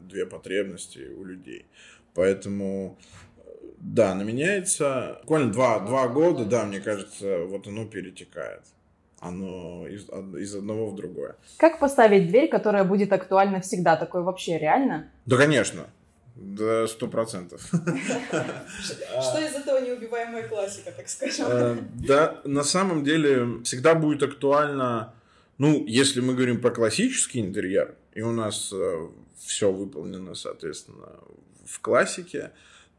две 0.08 0.26
потребности 0.26 1.08
у 1.16 1.24
людей. 1.24 1.66
Поэтому, 2.14 2.98
да, 3.78 4.12
она 4.12 4.24
меняется. 4.24 5.18
Буквально 5.22 5.52
два, 5.52 5.80
два 5.80 6.08
года, 6.08 6.44
да, 6.44 6.64
мне 6.64 6.80
кажется, 6.80 7.44
вот 7.44 7.66
оно 7.66 7.86
перетекает. 7.86 8.62
Оно 9.20 9.86
из, 9.86 10.08
из 10.38 10.54
одного 10.54 10.86
в 10.90 10.96
другое. 10.96 11.36
Как 11.58 11.78
поставить 11.78 12.28
дверь, 12.28 12.48
которая 12.48 12.84
будет 12.84 13.12
актуальна 13.12 13.60
всегда? 13.60 13.96
Такое 13.96 14.22
вообще 14.22 14.58
реально? 14.58 15.10
Да, 15.26 15.36
конечно. 15.36 15.88
Да, 16.34 16.86
сто 16.86 17.08
процентов. 17.08 17.62
Что 17.62 19.38
из 19.38 19.54
этого 19.54 19.80
неубиваемая 19.80 20.48
классика, 20.48 20.92
так 20.92 21.08
скажем? 21.08 21.46
Э, 21.48 21.78
да, 21.94 22.40
на 22.44 22.64
самом 22.64 23.04
деле 23.04 23.62
всегда 23.64 23.94
будет 23.94 24.22
актуально, 24.22 25.14
ну, 25.58 25.84
если 25.86 26.20
мы 26.20 26.34
говорим 26.34 26.60
про 26.60 26.70
классический 26.70 27.40
интерьер, 27.40 27.94
и 28.14 28.22
у 28.22 28.32
нас 28.32 28.72
э, 28.72 29.08
все 29.38 29.70
выполнено, 29.70 30.34
соответственно, 30.34 31.08
в 31.64 31.80
классике, 31.80 32.52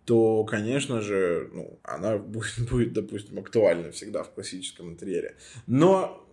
то, 0.05 0.43
конечно 0.43 1.01
же, 1.01 1.49
ну, 1.53 1.79
она 1.83 2.17
будет, 2.17 2.53
будет, 2.69 2.93
допустим, 2.93 3.39
актуальна 3.39 3.91
всегда 3.91 4.23
в 4.23 4.31
классическом 4.31 4.89
интерьере. 4.89 5.35
Но, 5.67 6.27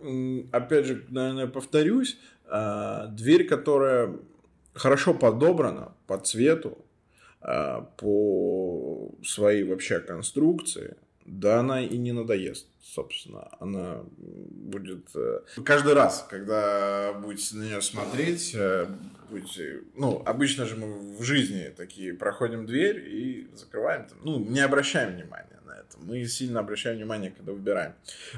опять 0.51 0.85
же, 0.85 1.05
наверное, 1.09 1.47
повторюсь, 1.47 2.17
э, 2.45 3.07
дверь, 3.09 3.47
которая 3.47 4.15
хорошо 4.73 5.13
подобрана 5.13 5.93
по 6.07 6.17
цвету, 6.17 6.77
по 7.41 9.15
своей 9.23 9.63
вообще 9.63 9.99
конструкции, 9.99 10.97
да 11.29 11.59
она 11.59 11.81
и 11.81 11.97
не 11.97 12.11
надоест, 12.11 12.67
собственно. 12.81 13.49
Она 13.59 14.03
будет... 14.17 15.09
Э, 15.15 15.41
каждый 15.63 15.93
раз, 15.93 16.25
когда 16.29 17.13
будете 17.13 17.55
на 17.55 17.63
нее 17.63 17.81
смотреть, 17.81 18.53
э, 18.55 18.87
будете... 19.29 19.81
Ну, 19.95 20.21
обычно 20.25 20.65
же 20.65 20.75
мы 20.75 21.15
в 21.17 21.21
жизни 21.23 21.71
такие 21.75 22.13
проходим 22.13 22.65
дверь 22.65 22.97
и 23.07 23.47
закрываем. 23.53 24.07
Ну, 24.23 24.39
не 24.39 24.59
обращаем 24.59 25.15
внимания 25.15 25.59
на 25.65 25.73
это. 25.73 25.97
Мы 25.99 26.25
сильно 26.25 26.61
обращаем 26.61 26.97
внимание, 26.97 27.31
когда 27.31 27.51
выбираем. 27.51 27.93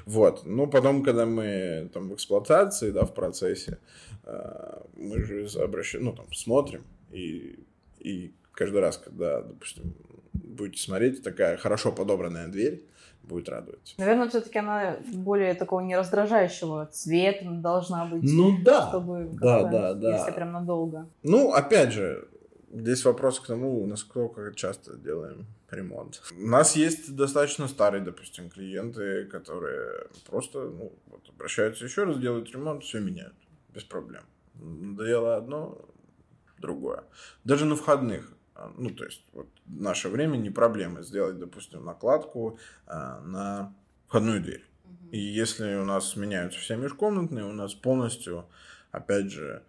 Вот. 0.05 0.45
Но 0.45 0.67
потом, 0.67 1.03
когда 1.03 1.25
мы 1.25 1.89
там 1.93 2.09
в 2.09 2.15
эксплуатации, 2.15 2.91
да, 2.91 3.05
в 3.05 3.13
процессе, 3.13 3.77
э, 4.25 4.81
мы 4.95 5.23
же 5.23 5.47
обращаем, 5.59 6.05
ну, 6.05 6.13
там, 6.13 6.31
смотрим 6.33 6.83
и, 7.09 7.57
и 7.99 8.33
каждый 8.53 8.81
раз, 8.81 8.97
когда, 8.97 9.41
допустим, 9.41 9.93
будете 10.33 10.81
смотреть, 10.81 11.23
такая 11.23 11.57
хорошо 11.57 11.91
подобранная 11.91 12.47
дверь 12.47 12.85
будет 13.23 13.49
радовать. 13.49 13.95
Наверное, 13.97 14.29
все-таки 14.29 14.59
она 14.59 14.97
более 15.13 15.53
такого 15.53 15.81
не 15.81 15.95
раздражающего 15.95 16.87
цвета 16.91 17.45
должна 17.51 18.05
быть. 18.05 18.23
Ну 18.23 18.57
да. 18.63 18.89
Чтобы 18.89 19.29
да, 19.33 19.63
да, 19.63 19.93
да. 19.93 20.17
Если 20.17 20.31
прям 20.31 20.51
надолго. 20.51 21.07
Ну, 21.23 21.53
опять 21.53 21.93
же, 21.93 22.27
здесь 22.73 23.05
вопрос 23.05 23.39
к 23.39 23.47
тому, 23.47 23.85
насколько 23.85 24.53
часто 24.53 24.97
делаем 24.97 25.45
ремонт. 25.69 26.21
У 26.37 26.47
нас 26.47 26.75
есть 26.75 27.15
достаточно 27.15 27.67
старые, 27.67 28.03
допустим, 28.03 28.49
клиенты, 28.49 29.25
которые 29.25 30.07
просто 30.29 30.59
ну, 30.59 30.91
вот, 31.07 31.29
обращаются 31.29 31.85
еще 31.85 32.03
раз, 32.03 32.17
делают 32.17 32.51
ремонт, 32.51 32.83
все 32.83 32.99
меняют 32.99 33.35
без 33.69 33.83
проблем. 33.83 34.23
Надоело 34.55 35.37
одно, 35.37 35.85
другое. 36.59 37.03
Даже 37.43 37.65
на 37.65 37.75
входных 37.75 38.33
ну, 38.77 38.89
то 38.89 39.05
есть, 39.05 39.23
вот 39.33 39.47
в 39.65 39.81
наше 39.81 40.09
время 40.09 40.37
не 40.37 40.49
проблема 40.49 41.01
сделать, 41.03 41.39
допустим, 41.39 41.85
накладку 41.85 42.59
а, 42.85 43.21
на 43.21 43.73
входную 44.07 44.41
дверь. 44.41 44.65
И 45.11 45.19
если 45.19 45.75
у 45.75 45.85
нас 45.85 46.15
меняются 46.15 46.59
все 46.59 46.75
межкомнатные, 46.75 47.45
у 47.45 47.53
нас 47.53 47.73
полностью, 47.73 48.45
опять 48.91 49.31
же, 49.31 49.63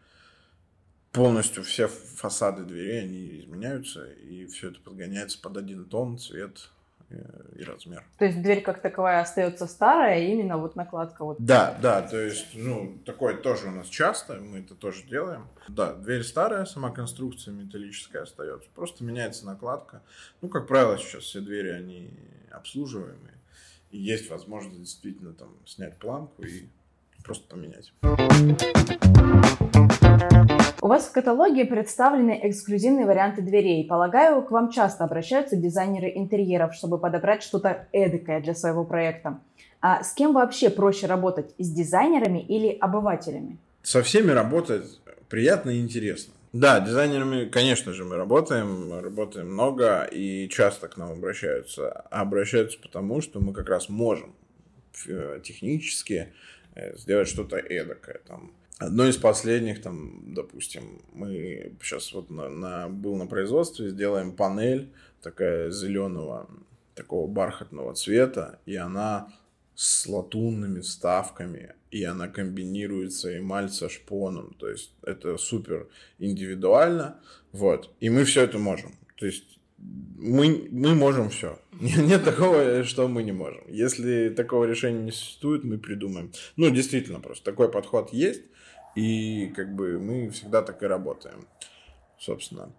полностью 1.12 1.62
все 1.62 1.88
фасады 1.88 2.64
дверей, 2.64 3.02
они 3.02 3.40
изменяются, 3.40 4.10
и 4.10 4.46
все 4.46 4.70
это 4.70 4.80
подгоняется 4.80 5.40
под 5.40 5.56
один 5.58 5.84
тон, 5.84 6.18
цвет, 6.18 6.70
и 7.56 7.64
размер. 7.64 8.04
То 8.18 8.24
есть 8.24 8.42
дверь 8.42 8.62
как 8.62 8.80
таковая 8.80 9.20
остается 9.20 9.66
старая, 9.66 10.20
именно 10.20 10.58
вот 10.58 10.76
накладка 10.76 11.24
вот. 11.24 11.36
Да, 11.38 11.78
да, 11.80 12.02
то 12.02 12.18
есть, 12.18 12.48
ну, 12.54 12.98
такое 13.04 13.36
тоже 13.36 13.68
у 13.68 13.70
нас 13.70 13.88
часто, 13.88 14.34
мы 14.36 14.60
это 14.60 14.74
тоже 14.74 15.04
делаем. 15.04 15.46
Да, 15.68 15.92
дверь 15.94 16.22
старая, 16.22 16.64
сама 16.64 16.90
конструкция 16.90 17.52
металлическая 17.52 18.22
остается, 18.22 18.68
просто 18.74 19.04
меняется 19.04 19.46
накладка. 19.46 20.02
Ну, 20.40 20.48
как 20.48 20.66
правило, 20.66 20.98
сейчас 20.98 21.24
все 21.24 21.40
двери, 21.40 21.68
они 21.68 22.10
обслуживаемые, 22.50 23.34
и 23.90 23.98
есть 23.98 24.30
возможность 24.30 24.80
действительно 24.80 25.32
там 25.32 25.56
снять 25.66 25.98
планку 25.98 26.42
и 26.42 26.68
просто 27.22 27.46
поменять. 27.48 27.92
У 30.82 30.88
вас 30.88 31.06
в 31.06 31.12
каталоге 31.12 31.64
представлены 31.64 32.40
эксклюзивные 32.42 33.06
варианты 33.06 33.40
дверей. 33.40 33.86
Полагаю, 33.86 34.42
к 34.42 34.50
вам 34.50 34.68
часто 34.68 35.04
обращаются 35.04 35.54
дизайнеры 35.54 36.10
интерьеров, 36.12 36.74
чтобы 36.74 36.98
подобрать 36.98 37.44
что-то 37.44 37.86
эдакое 37.92 38.40
для 38.40 38.52
своего 38.52 38.84
проекта. 38.84 39.38
А 39.80 40.02
с 40.02 40.12
кем 40.12 40.32
вообще 40.32 40.70
проще 40.70 41.06
работать? 41.06 41.54
С 41.56 41.70
дизайнерами 41.70 42.40
или 42.40 42.76
обывателями? 42.80 43.58
Со 43.84 44.02
всеми 44.02 44.32
работать 44.32 45.00
приятно 45.28 45.70
и 45.70 45.78
интересно. 45.78 46.34
Да, 46.52 46.80
дизайнерами, 46.80 47.48
конечно 47.48 47.92
же, 47.92 48.04
мы 48.04 48.16
работаем, 48.16 49.00
работаем 49.00 49.52
много 49.52 50.02
и 50.02 50.48
часто 50.48 50.88
к 50.88 50.96
нам 50.96 51.12
обращаются. 51.12 51.92
Обращаются 52.10 52.80
потому, 52.82 53.20
что 53.20 53.38
мы 53.38 53.52
как 53.52 53.68
раз 53.68 53.88
можем 53.88 54.34
э, 55.06 55.38
технически 55.44 56.32
э, 56.74 56.96
сделать 56.96 57.28
что-то 57.28 57.56
эдакое. 57.56 58.20
Там, 58.26 58.50
Одно 58.78 59.06
из 59.06 59.16
последних, 59.16 59.80
там, 59.80 60.34
допустим, 60.34 61.02
мы 61.12 61.76
сейчас 61.80 62.12
вот 62.12 62.30
на, 62.30 62.48
на, 62.48 62.88
был 62.88 63.16
на 63.16 63.26
производстве, 63.26 63.90
сделаем 63.90 64.34
панель 64.34 64.92
такая 65.22 65.70
зеленого, 65.70 66.48
такого 66.94 67.26
бархатного 67.26 67.94
цвета, 67.94 68.58
и 68.66 68.74
она 68.74 69.32
с 69.74 70.06
латунными 70.06 70.80
вставками, 70.80 71.74
и 71.90 72.04
она 72.04 72.28
комбинируется 72.28 73.38
эмаль 73.38 73.70
со 73.70 73.88
шпоном. 73.88 74.54
То 74.58 74.68
есть 74.68 74.92
это 75.02 75.36
супер 75.38 75.88
индивидуально. 76.18 77.20
Вот. 77.52 77.90
И 78.00 78.10
мы 78.10 78.24
все 78.24 78.42
это 78.42 78.58
можем. 78.58 78.96
То 79.16 79.26
есть 79.26 79.60
мы, 79.78 80.68
мы 80.70 80.94
можем 80.94 81.30
все. 81.30 81.58
Нет 81.80 82.24
такого, 82.24 82.84
что 82.84 83.08
мы 83.08 83.22
не 83.22 83.32
можем. 83.32 83.62
Если 83.68 84.28
такого 84.30 84.64
решения 84.64 85.02
не 85.02 85.10
существует, 85.10 85.64
мы 85.64 85.78
придумаем. 85.78 86.32
Ну, 86.56 86.70
действительно, 86.70 87.20
просто 87.20 87.44
такой 87.44 87.70
подход 87.70 88.12
есть, 88.12 88.42
и 88.94 89.52
как 89.54 89.74
бы 89.74 89.98
мы 89.98 90.30
всегда 90.30 90.62
так 90.62 90.82
и 90.82 90.86
работаем, 90.86 91.46
собственно. 92.18 92.72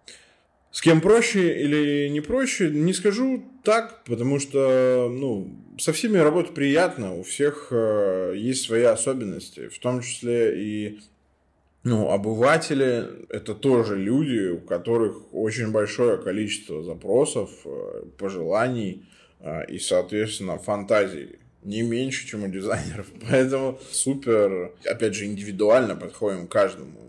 С 0.70 0.80
кем 0.80 1.00
проще 1.00 1.62
или 1.62 2.08
не 2.08 2.20
проще, 2.20 2.68
не 2.68 2.92
скажу 2.92 3.44
так, 3.62 4.02
потому 4.04 4.40
что, 4.40 5.08
ну, 5.08 5.48
со 5.78 5.92
всеми 5.92 6.18
работать 6.18 6.52
приятно, 6.52 7.14
у 7.14 7.22
всех 7.22 7.68
э, 7.70 8.34
есть 8.36 8.64
свои 8.64 8.82
особенности, 8.82 9.68
в 9.68 9.78
том 9.78 10.00
числе 10.00 10.60
и 10.60 11.00
ну, 11.84 12.10
обыватели– 12.10 13.06
это 13.28 13.54
тоже 13.54 13.96
люди, 13.96 14.48
у 14.48 14.58
которых 14.58 15.32
очень 15.32 15.70
большое 15.70 16.18
количество 16.18 16.82
запросов, 16.82 17.50
э, 17.64 18.04
пожеланий 18.18 19.06
э, 19.38 19.66
и, 19.66 19.78
соответственно, 19.78 20.58
фантазий 20.58 21.38
не 21.64 21.82
меньше, 21.82 22.26
чем 22.26 22.44
у 22.44 22.48
дизайнеров. 22.48 23.06
Поэтому 23.30 23.78
супер, 23.90 24.72
опять 24.84 25.14
же, 25.14 25.26
индивидуально 25.26 25.96
подходим 25.96 26.46
к 26.46 26.52
каждому 26.52 27.00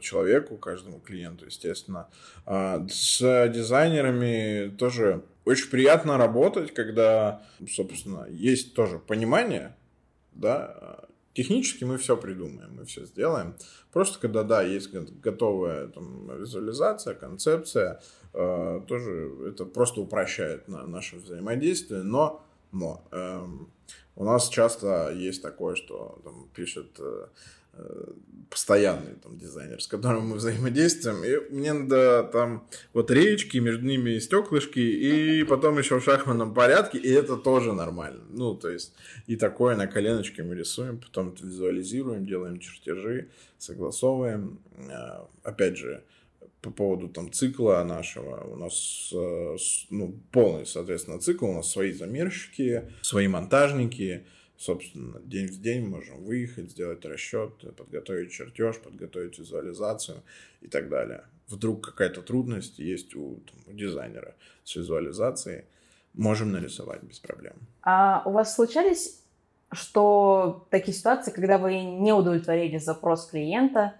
человеку, 0.00 0.56
каждому 0.56 1.00
клиенту, 1.00 1.46
естественно. 1.46 2.08
А, 2.44 2.84
с 2.90 3.48
дизайнерами 3.48 4.74
тоже 4.76 5.22
очень 5.44 5.70
приятно 5.70 6.18
работать, 6.18 6.74
когда, 6.74 7.42
собственно, 7.68 8.26
есть 8.28 8.74
тоже 8.74 8.98
понимание, 8.98 9.74
да, 10.32 11.06
технически 11.34 11.84
мы 11.84 11.98
все 11.98 12.16
придумаем, 12.16 12.76
мы 12.76 12.84
все 12.84 13.04
сделаем. 13.06 13.54
Просто 13.92 14.18
когда, 14.18 14.42
да, 14.42 14.62
есть 14.62 14.90
готовая 14.92 15.88
там, 15.88 16.38
визуализация, 16.38 17.14
концепция, 17.14 18.00
э, 18.34 18.80
тоже 18.86 19.30
это 19.48 19.64
просто 19.64 20.00
упрощает 20.00 20.68
на, 20.68 20.86
наше 20.86 21.16
взаимодействие, 21.16 22.02
но, 22.02 22.44
но 22.72 23.04
э, 23.10 23.46
у 24.16 24.24
нас 24.24 24.48
часто 24.48 25.12
есть 25.14 25.42
такое, 25.42 25.76
что 25.76 26.20
там 26.24 26.48
пишет 26.54 26.98
э, 26.98 27.26
постоянный 28.50 29.14
там 29.14 29.38
дизайнер, 29.38 29.80
с 29.80 29.86
которым 29.86 30.28
мы 30.28 30.36
взаимодействуем, 30.36 31.24
и 31.24 31.52
мне 31.52 31.72
надо 31.72 32.28
там 32.30 32.68
вот 32.92 33.10
речки, 33.10 33.56
между 33.58 33.84
ними 33.84 34.18
стеклышки, 34.18 34.78
и 34.78 35.42
потом 35.48 35.78
еще 35.78 35.98
в 35.98 36.04
шахматном 36.04 36.52
порядке, 36.52 36.98
и 36.98 37.10
это 37.10 37.36
тоже 37.36 37.72
нормально. 37.72 38.22
Ну, 38.28 38.54
то 38.54 38.68
есть, 38.68 38.92
и 39.26 39.36
такое 39.36 39.76
на 39.76 39.86
коленочке 39.86 40.42
мы 40.42 40.54
рисуем, 40.54 40.98
потом 40.98 41.30
это 41.30 41.46
визуализируем, 41.46 42.26
делаем 42.26 42.58
чертежи, 42.58 43.28
согласовываем. 43.56 44.58
А, 44.90 45.26
опять 45.42 45.78
же, 45.78 46.02
по 46.60 46.70
поводу 46.70 47.08
там 47.08 47.32
цикла 47.32 47.82
нашего, 47.84 48.44
у 48.44 48.56
нас 48.56 49.10
э, 49.12 49.56
ну, 49.90 50.14
полный, 50.30 50.66
соответственно, 50.66 51.18
цикл, 51.18 51.46
у 51.46 51.54
нас 51.54 51.70
свои 51.70 51.92
замерщики, 51.92 52.90
свои 53.02 53.28
монтажники, 53.28 54.26
собственно, 54.56 55.20
день 55.20 55.48
в 55.48 55.60
день 55.60 55.86
можем 55.86 56.22
выехать, 56.24 56.70
сделать 56.70 57.04
расчет, 57.04 57.52
подготовить 57.76 58.32
чертеж, 58.32 58.78
подготовить 58.78 59.38
визуализацию 59.38 60.22
и 60.60 60.68
так 60.68 60.88
далее. 60.88 61.24
Вдруг 61.48 61.84
какая-то 61.84 62.22
трудность 62.22 62.78
есть 62.78 63.14
у, 63.14 63.40
там, 63.40 63.74
у 63.74 63.76
дизайнера 63.76 64.34
с 64.64 64.76
визуализацией, 64.76 65.64
можем 66.14 66.52
нарисовать 66.52 67.02
без 67.02 67.18
проблем. 67.18 67.54
А 67.82 68.22
у 68.24 68.32
вас 68.32 68.54
случались 68.54 69.22
что 69.72 70.66
такие 70.70 70.96
ситуации, 70.96 71.30
когда 71.30 71.58
вы 71.58 71.80
не 71.80 72.12
удовлетворили 72.12 72.78
запрос 72.78 73.26
клиента 73.26 73.94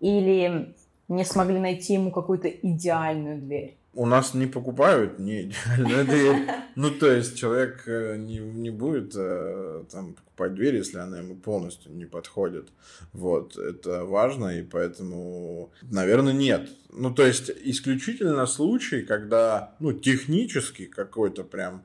или 0.00 0.74
не 1.08 1.24
смогли 1.24 1.58
найти 1.58 1.94
ему 1.94 2.10
какую-то 2.10 2.48
идеальную 2.48 3.40
дверь? 3.40 3.78
у 3.96 4.04
нас 4.04 4.34
не 4.34 4.46
покупают 4.46 5.18
не 5.18 5.44
идеальную 5.44 6.04
дверь. 6.04 6.46
Ну, 6.76 6.90
то 6.90 7.10
есть 7.10 7.38
человек 7.38 7.84
э, 7.86 8.16
не, 8.18 8.38
не 8.38 8.68
будет 8.68 9.14
э, 9.16 9.84
там 9.90 10.12
покупать 10.12 10.54
дверь, 10.54 10.76
если 10.76 10.98
она 10.98 11.18
ему 11.18 11.34
полностью 11.34 11.92
не 11.92 12.04
подходит. 12.04 12.68
Вот, 13.14 13.56
это 13.56 14.04
важно, 14.04 14.58
и 14.58 14.62
поэтому, 14.62 15.72
наверное, 15.80 16.34
нет. 16.34 16.68
Ну, 16.90 17.14
то 17.14 17.26
есть 17.26 17.50
исключительно 17.64 18.44
случай, 18.44 19.02
когда, 19.02 19.74
ну, 19.80 19.94
технически 19.94 20.84
какой-то 20.84 21.44
прям, 21.44 21.82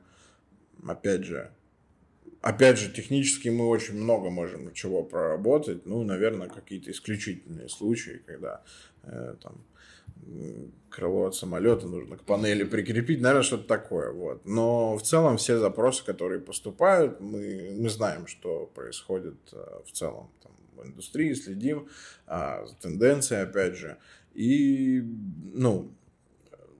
опять 0.86 1.24
же, 1.24 1.50
опять 2.42 2.78
же, 2.78 2.92
технически 2.92 3.48
мы 3.48 3.68
очень 3.68 3.94
много 3.94 4.30
можем 4.30 4.72
чего 4.74 5.02
проработать. 5.02 5.86
Ну, 5.86 6.02
наверное, 6.02 6.48
какие-то 6.48 6.90
исключительные 6.90 7.68
случаи, 7.68 8.20
когда 8.26 8.62
э, 9.04 9.36
там 9.40 9.64
крыло 10.90 11.26
от 11.26 11.34
самолета 11.34 11.86
нужно 11.86 12.16
к 12.16 12.22
панели 12.22 12.64
прикрепить, 12.64 13.20
наверное, 13.20 13.42
что-то 13.42 13.64
такое. 13.64 14.12
Вот. 14.12 14.44
Но 14.44 14.96
в 14.96 15.02
целом 15.02 15.36
все 15.36 15.58
запросы, 15.58 16.04
которые 16.04 16.40
поступают, 16.40 17.20
мы, 17.20 17.74
мы 17.78 17.88
знаем, 17.88 18.26
что 18.26 18.66
происходит 18.74 19.36
э, 19.52 19.80
в 19.86 19.92
целом 19.92 20.30
там, 20.42 20.52
в 20.76 20.86
индустрии, 20.86 21.32
следим 21.34 21.88
а, 22.26 22.66
за 22.66 22.74
тенденцией, 22.76 23.42
опять 23.42 23.76
же. 23.76 23.98
И, 24.34 25.02
ну, 25.54 25.92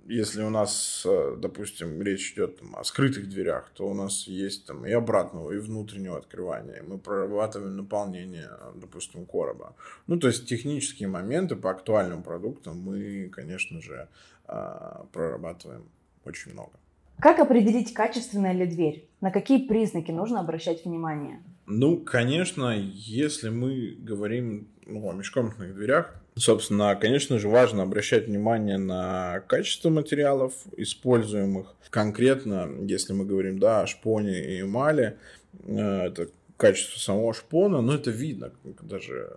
если 0.06 0.42
у 0.42 0.50
нас, 0.50 1.04
э, 1.06 1.36
допустим, 1.38 2.02
речь 2.02 2.32
идет 2.32 2.58
там, 2.58 2.76
о 2.76 2.84
скрытых 2.84 3.28
дверях, 3.28 3.70
то 3.74 3.88
у 3.88 3.94
нас 3.94 4.26
есть 4.26 4.66
там 4.66 4.86
и 4.86 4.92
обратного, 4.92 5.52
и 5.52 5.58
внутреннего 5.58 6.16
открывания. 6.16 6.82
Мы 6.82 6.98
прорабатываем 6.98 7.76
наполнение, 7.76 8.50
допустим, 8.74 9.26
короба. 9.26 9.74
Ну, 10.06 10.18
то 10.18 10.28
есть 10.28 10.46
технические 10.46 11.08
моменты 11.08 11.56
по 11.56 11.70
актуальным 11.70 12.22
продуктам 12.22 12.78
мы, 12.78 13.28
конечно 13.28 13.80
же, 13.80 14.08
а, 14.46 15.06
прорабатываем 15.12 15.84
очень 16.24 16.52
много. 16.52 16.72
Как 17.20 17.38
определить, 17.38 17.94
качественная 17.94 18.52
ли 18.52 18.66
дверь? 18.66 19.08
На 19.20 19.30
какие 19.30 19.66
признаки 19.66 20.10
нужно 20.10 20.40
обращать 20.40 20.84
внимание? 20.84 21.42
Ну, 21.66 21.98
конечно, 21.98 22.76
если 22.76 23.48
мы 23.48 23.96
говорим 23.98 24.68
ну, 24.86 25.08
о 25.08 25.12
межкомнатных 25.12 25.74
дверях, 25.74 26.21
Собственно, 26.34 26.96
конечно 26.96 27.38
же, 27.38 27.48
важно 27.48 27.82
обращать 27.82 28.26
внимание 28.26 28.78
на 28.78 29.40
качество 29.48 29.90
материалов, 29.90 30.54
используемых. 30.76 31.74
Конкретно, 31.90 32.70
если 32.80 33.12
мы 33.12 33.26
говорим 33.26 33.58
да, 33.58 33.82
о 33.82 33.86
шпоне 33.86 34.56
и 34.56 34.62
эмали, 34.62 35.18
э, 35.66 36.06
это 36.06 36.28
качество 36.56 36.98
самого 36.98 37.34
шпона, 37.34 37.82
но 37.82 37.94
это 37.94 38.10
видно, 38.10 38.52
даже, 38.80 39.36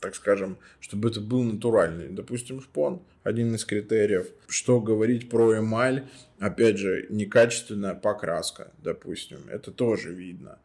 так 0.00 0.14
скажем, 0.14 0.58
чтобы 0.80 1.08
это 1.08 1.22
был 1.22 1.42
натуральный, 1.44 2.08
допустим, 2.08 2.60
шпон, 2.60 3.00
один 3.22 3.54
из 3.54 3.64
критериев. 3.64 4.26
Что 4.48 4.80
говорить 4.80 5.30
про 5.30 5.58
эмаль, 5.58 6.08
опять 6.38 6.76
же, 6.76 7.06
некачественная 7.08 7.94
покраска, 7.94 8.70
допустим, 8.82 9.38
это 9.48 9.70
тоже 9.70 10.12
видно. 10.12 10.58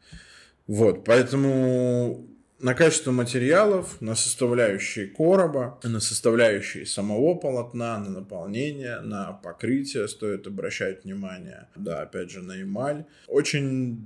Вот, 0.65 1.05
поэтому 1.05 2.27
на 2.59 2.73
качество 2.73 3.11
материалов, 3.11 4.01
на 4.01 4.15
составляющие 4.15 5.07
короба, 5.07 5.79
на 5.83 5.99
составляющие 5.99 6.85
самого 6.85 7.35
полотна, 7.35 7.99
на 7.99 8.09
наполнение, 8.09 8.99
на 9.01 9.33
покрытие 9.33 10.07
стоит 10.07 10.47
обращать 10.47 11.03
внимание. 11.03 11.67
Да, 11.75 12.01
опять 12.01 12.31
же, 12.31 12.41
на 12.41 12.61
эмаль. 12.61 13.05
Очень 13.27 14.01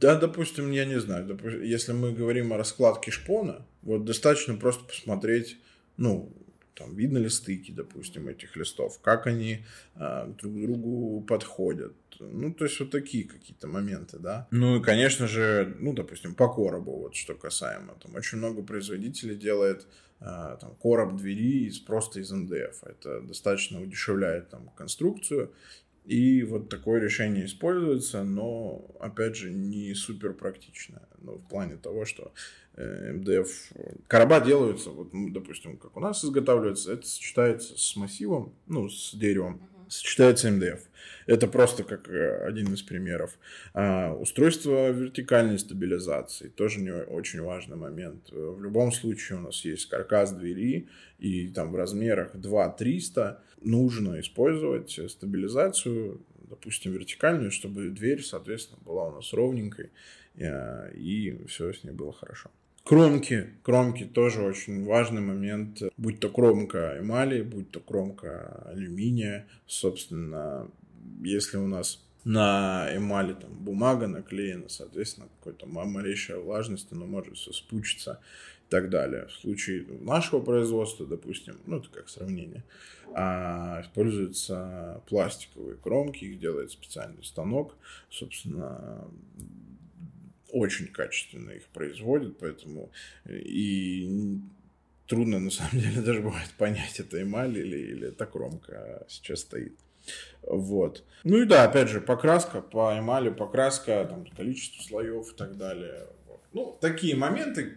да, 0.00 0.14
допустим, 0.14 0.70
я 0.70 0.86
не 0.86 0.98
знаю, 0.98 1.26
допустим, 1.26 1.62
если 1.62 1.92
мы 1.92 2.12
говорим 2.12 2.52
о 2.52 2.56
раскладке 2.56 3.10
шпона, 3.10 3.66
вот 3.82 4.06
достаточно 4.06 4.54
просто 4.54 4.84
посмотреть, 4.84 5.58
ну, 5.98 6.32
там, 6.80 6.94
видно 6.94 7.18
ли 7.18 7.28
стыки, 7.28 7.72
допустим, 7.72 8.28
этих 8.28 8.56
листов, 8.56 9.00
как 9.02 9.26
они 9.26 9.64
э, 9.96 10.32
друг 10.40 10.54
к 10.54 10.60
другу 10.62 11.20
подходят. 11.20 11.94
Ну, 12.18 12.54
то 12.54 12.64
есть 12.64 12.80
вот 12.80 12.90
такие 12.90 13.24
какие-то 13.24 13.68
моменты, 13.68 14.18
да. 14.18 14.48
Ну 14.50 14.76
и, 14.76 14.82
конечно 14.82 15.26
же, 15.26 15.76
ну, 15.78 15.92
допустим, 15.92 16.34
по 16.34 16.48
коробу, 16.48 16.96
вот 16.96 17.14
что 17.14 17.34
касаемо. 17.34 17.94
Там 18.02 18.14
очень 18.14 18.38
много 18.38 18.62
производителей 18.62 19.36
делает 19.36 19.86
э, 20.20 20.56
там, 20.60 20.74
короб 20.80 21.16
двери 21.16 21.66
из, 21.66 21.78
просто 21.78 22.20
из 22.20 22.30
МДФ. 22.32 22.82
Это 22.84 23.20
достаточно 23.20 23.82
удешевляет 23.82 24.48
там 24.48 24.70
конструкцию. 24.70 25.52
И 26.06 26.42
вот 26.44 26.70
такое 26.70 26.98
решение 26.98 27.44
используется, 27.44 28.24
но, 28.24 28.86
опять 29.00 29.36
же, 29.36 29.50
не 29.50 29.94
супер 29.94 30.32
практичное. 30.32 31.06
Ну, 31.18 31.36
в 31.36 31.46
плане 31.46 31.76
того, 31.76 32.06
что 32.06 32.32
МДФ. 32.76 33.72
Короба 34.06 34.40
делаются, 34.40 34.90
вот, 34.90 35.10
допустим, 35.12 35.76
как 35.76 35.96
у 35.96 36.00
нас 36.00 36.24
изготавливается, 36.24 36.92
это 36.92 37.06
сочетается 37.06 37.76
с 37.76 37.96
массивом, 37.96 38.54
ну, 38.66 38.88
с 38.88 39.14
деревом, 39.14 39.60
сочетается 39.88 40.50
МДФ. 40.50 40.80
Это 41.26 41.46
просто 41.46 41.84
как 41.84 42.08
э, 42.08 42.44
один 42.46 42.72
из 42.72 42.82
примеров. 42.82 43.38
А, 43.74 44.14
устройство 44.14 44.90
вертикальной 44.90 45.58
стабилизации 45.58 46.48
тоже 46.48 46.80
не 46.80 46.92
очень 46.92 47.42
важный 47.42 47.76
момент. 47.76 48.30
В 48.30 48.60
любом 48.62 48.92
случае 48.92 49.38
у 49.38 49.42
нас 49.42 49.64
есть 49.64 49.88
каркас 49.88 50.32
двери, 50.32 50.88
и 51.18 51.48
там 51.48 51.72
в 51.72 51.76
размерах 51.76 52.34
2-300 52.34 53.38
нужно 53.62 54.20
использовать 54.20 54.98
стабилизацию 55.10 56.20
допустим, 56.50 56.92
вертикальную, 56.92 57.50
чтобы 57.50 57.88
дверь, 57.88 58.22
соответственно, 58.22 58.80
была 58.84 59.06
у 59.08 59.14
нас 59.14 59.32
ровненькой, 59.32 59.90
э, 60.34 60.94
и 60.94 61.46
все 61.46 61.72
с 61.72 61.84
ней 61.84 61.92
было 61.92 62.12
хорошо. 62.12 62.50
Кромки. 62.84 63.50
Кромки 63.62 64.04
тоже 64.04 64.42
очень 64.42 64.84
важный 64.84 65.20
момент. 65.20 65.80
Будь 65.96 66.18
то 66.18 66.28
кромка 66.28 66.96
эмали, 66.98 67.42
будь 67.42 67.70
то 67.70 67.80
кромка 67.80 68.66
алюминия. 68.66 69.46
Собственно, 69.66 70.68
если 71.22 71.58
у 71.58 71.66
нас 71.66 72.04
на 72.24 72.88
эмали 72.94 73.34
там 73.34 73.52
бумага 73.52 74.06
наклеена, 74.06 74.68
соответственно, 74.68 75.28
какой-то 75.38 75.66
малейшая 75.66 76.38
влажность, 76.38 76.88
оно 76.92 77.06
может 77.06 77.36
все 77.36 77.52
спучиться 77.52 78.20
так 78.70 78.88
далее. 78.88 79.26
В 79.26 79.32
случае 79.32 79.84
нашего 80.00 80.40
производства, 80.40 81.06
допустим, 81.06 81.58
ну 81.66 81.78
это 81.78 81.88
как 81.90 82.08
сравнение, 82.08 82.64
а, 83.12 83.80
используются 83.82 85.02
пластиковые 85.08 85.76
кромки, 85.76 86.24
их 86.24 86.38
делает 86.38 86.70
специальный 86.70 87.24
станок, 87.24 87.76
собственно, 88.08 89.08
очень 90.52 90.86
качественно 90.86 91.50
их 91.50 91.64
производят, 91.66 92.38
поэтому 92.38 92.90
и 93.28 94.38
трудно 95.06 95.40
на 95.40 95.50
самом 95.50 95.82
деле 95.82 96.00
даже 96.04 96.20
бывает 96.20 96.50
понять, 96.56 97.00
это 97.00 97.20
эмаль 97.20 97.58
или, 97.58 97.76
или 97.76 98.08
это 98.08 98.26
кромка 98.26 99.04
сейчас 99.08 99.40
стоит. 99.40 99.76
Вот. 100.42 101.04
Ну 101.24 101.42
и 101.42 101.44
да, 101.44 101.64
опять 101.64 101.88
же, 101.88 102.00
покраска 102.00 102.62
по 102.62 102.96
эмали, 102.98 103.30
покраска, 103.30 104.06
там, 104.08 104.24
количество 104.26 104.82
слоев 104.82 105.32
и 105.32 105.36
так 105.36 105.56
далее. 105.56 106.06
Ну, 106.52 106.76
такие 106.80 107.14
моменты, 107.14 107.74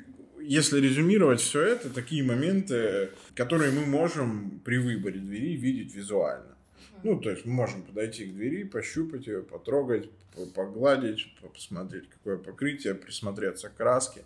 если 0.47 0.79
резюмировать 0.79 1.41
все 1.41 1.61
это, 1.61 1.89
такие 1.89 2.23
моменты, 2.23 3.09
которые 3.35 3.71
мы 3.71 3.85
можем 3.85 4.61
при 4.63 4.77
выборе 4.77 5.19
двери 5.19 5.55
видеть 5.55 5.93
визуально. 5.93 6.55
Ну, 7.03 7.19
то 7.19 7.29
есть 7.29 7.45
мы 7.45 7.53
можем 7.53 7.83
подойти 7.83 8.25
к 8.25 8.33
двери, 8.33 8.63
пощупать 8.63 9.27
ее, 9.27 9.41
потрогать, 9.41 10.09
погладить, 10.55 11.33
посмотреть, 11.53 12.09
какое 12.09 12.37
покрытие, 12.37 12.95
присмотреться 12.95 13.69
к 13.69 13.75
краске, 13.75 14.23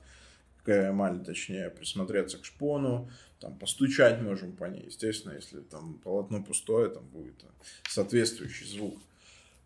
какая 0.59 0.91
эмаль, 0.91 1.23
точнее, 1.23 1.69
присмотреться 1.69 2.37
к 2.37 2.45
шпону, 2.45 3.09
там, 3.39 3.57
постучать 3.57 4.21
можем 4.21 4.51
по 4.51 4.65
ней. 4.65 4.85
Естественно, 4.85 5.33
если 5.33 5.59
там 5.59 5.95
полотно 6.03 6.43
пустое, 6.43 6.89
там 6.89 7.03
будет 7.07 7.35
соответствующий 7.89 8.67
звук. 8.67 8.99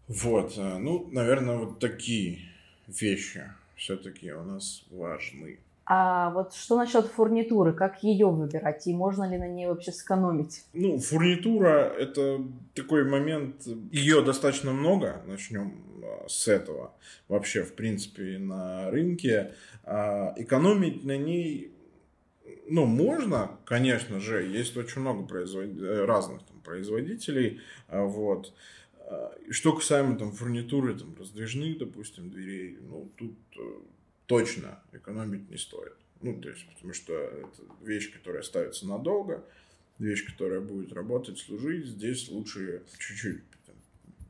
Вот, 0.07 0.57
э, 0.57 0.77
ну, 0.77 1.07
наверное, 1.11 1.57
вот 1.57 1.79
такие 1.79 2.39
вещи 2.87 3.43
все-таки 3.75 4.31
у 4.31 4.43
нас 4.43 4.83
важны. 4.89 5.59
А 5.85 6.29
вот 6.31 6.53
что 6.53 6.77
насчет 6.77 7.05
фурнитуры? 7.07 7.73
Как 7.73 8.03
ее 8.03 8.29
выбирать? 8.29 8.85
И 8.87 8.93
можно 8.93 9.29
ли 9.29 9.37
на 9.37 9.47
ней 9.47 9.67
вообще 9.67 9.91
сэкономить? 9.91 10.63
Ну, 10.73 10.99
фурнитура– 10.99 11.91
это 11.99 12.41
такой 12.75 13.03
момент, 13.03 13.65
ее 13.91 14.21
достаточно 14.21 14.71
много, 14.71 15.21
начнем 15.25 15.73
а, 16.03 16.27
с 16.27 16.47
этого. 16.47 16.93
Вообще, 17.27 17.63
в 17.63 17.73
принципе, 17.73 18.37
на 18.37 18.91
рынке. 18.91 19.53
А 19.83 20.33
экономить 20.37 21.03
на 21.03 21.17
ней 21.17 21.73
ну, 22.67 22.85
можно, 22.85 23.51
конечно 23.65 24.19
же, 24.19 24.43
есть 24.43 24.77
очень 24.77 25.01
много 25.01 25.23
производ... 25.23 25.69
разных 26.07 26.43
там, 26.43 26.59
производителей, 26.61 27.59
а, 27.87 28.03
вот. 28.03 28.53
Что 29.49 29.73
касаемо 29.73 30.17
там 30.17 30.31
фурнитуры, 30.31 30.97
там, 30.97 31.13
раздвижных, 31.19 31.79
допустим, 31.79 32.29
дверей, 32.29 32.77
ну, 32.79 33.11
тут 33.17 33.35
э, 33.50 33.50
точно 34.31 34.79
экономить 34.93 35.49
не 35.49 35.57
стоит. 35.57 35.93
Ну, 36.21 36.39
то 36.39 36.49
есть, 36.49 36.65
потому 36.73 36.93
что 36.93 37.13
это 37.13 37.61
вещь, 37.81 38.13
которая 38.13 38.43
ставится 38.43 38.87
надолго, 38.87 39.43
вещь, 39.99 40.25
которая 40.25 40.61
будет 40.61 40.93
работать, 40.93 41.37
служить. 41.37 41.85
Здесь 41.85 42.29
лучше 42.29 42.83
чуть-чуть 42.97 43.41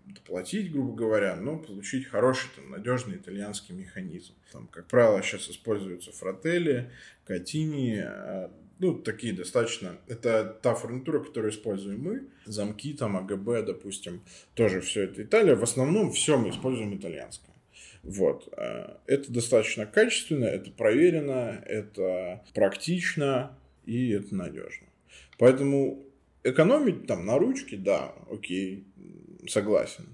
доплатить, 0.06 0.72
грубо 0.72 0.96
говоря, 0.96 1.36
но 1.36 1.60
получить 1.60 2.08
хороший, 2.08 2.50
там, 2.56 2.72
надежный 2.72 3.18
итальянский 3.18 3.76
механизм. 3.76 4.34
Там, 4.52 4.68
как 4.68 4.88
правило, 4.88 5.22
сейчас 5.22 5.50
используются 5.50 6.12
фротели, 6.12 6.92
катини, 7.24 8.04
а, 8.04 8.52
ну, 8.80 8.96
такие 8.96 9.34
достаточно. 9.34 9.98
Это 10.08 10.58
та 10.64 10.74
фурнитура, 10.74 11.20
которую 11.20 11.52
используем 11.52 12.02
мы. 12.02 12.28
Замки, 12.46 12.96
там, 12.96 13.18
АГБ, 13.18 13.68
допустим, 13.68 14.22
тоже 14.56 14.82
все 14.82 15.04
это 15.04 15.22
Италия. 15.22 15.56
В 15.56 15.64
основном 15.64 16.12
все 16.12 16.38
мы 16.38 16.50
используем 16.50 16.98
итальянское. 16.98 17.51
Вот. 18.04 18.52
Э, 18.58 18.96
это 19.08 19.32
достаточно 19.32 19.86
качественно, 19.86 20.46
это 20.46 20.72
проверено, 20.72 21.64
это 21.66 22.44
практично 22.54 23.58
и 23.86 24.10
это 24.10 24.36
надежно. 24.36 24.88
Поэтому 25.38 26.04
экономить 26.44 27.08
там 27.08 27.26
на 27.26 27.38
ручке, 27.38 27.78
да, 27.78 28.14
окей, 28.30 28.86
согласен. 29.48 30.06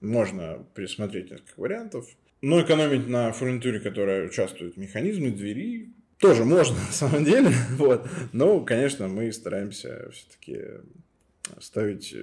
Можно 0.00 0.64
пересмотреть 0.74 1.30
несколько 1.30 1.60
вариантов. 1.60 2.06
Но 2.42 2.62
экономить 2.62 3.06
на 3.06 3.32
фурнитуре, 3.32 3.80
которая 3.80 4.26
участвует 4.26 4.74
в 4.74 4.78
механизме 4.78 5.30
двери, 5.30 5.90
тоже 6.18 6.44
можно 6.44 6.76
на 6.86 6.92
самом 6.92 7.24
деле. 7.24 7.50
Вот. 7.72 8.08
Но, 8.32 8.60
конечно, 8.60 9.08
мы 9.08 9.32
стараемся 9.32 10.10
все-таки 10.10 10.62
ставить 11.60 12.14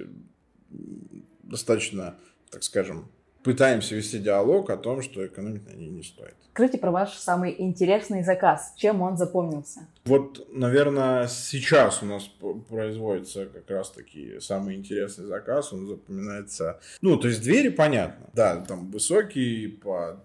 достаточно, 1.42 2.16
так 2.50 2.62
скажем, 2.62 3.10
пытаемся 3.42 3.94
вести 3.94 4.18
диалог 4.18 4.70
о 4.70 4.76
том, 4.76 5.02
что 5.02 5.26
экономить 5.26 5.66
на 5.66 5.74
ней 5.74 5.90
не 5.90 6.02
стоит. 6.02 6.34
Скажите 6.52 6.78
про 6.78 6.90
ваш 6.90 7.12
самый 7.14 7.54
интересный 7.56 8.24
заказ. 8.24 8.72
Чем 8.76 9.00
он 9.00 9.16
запомнился? 9.16 9.86
Вот, 10.06 10.48
наверное, 10.52 11.28
сейчас 11.28 12.02
у 12.02 12.06
нас 12.06 12.28
производится 12.68 13.46
как 13.46 13.70
раз-таки 13.70 14.40
самый 14.40 14.74
интересный 14.74 15.26
заказ. 15.26 15.72
Он 15.72 15.86
запоминается... 15.86 16.80
Ну, 17.00 17.16
то 17.16 17.28
есть 17.28 17.42
двери, 17.42 17.68
понятно. 17.68 18.26
Да, 18.32 18.56
там 18.56 18.90
высокие, 18.90 19.68
по, 19.68 20.20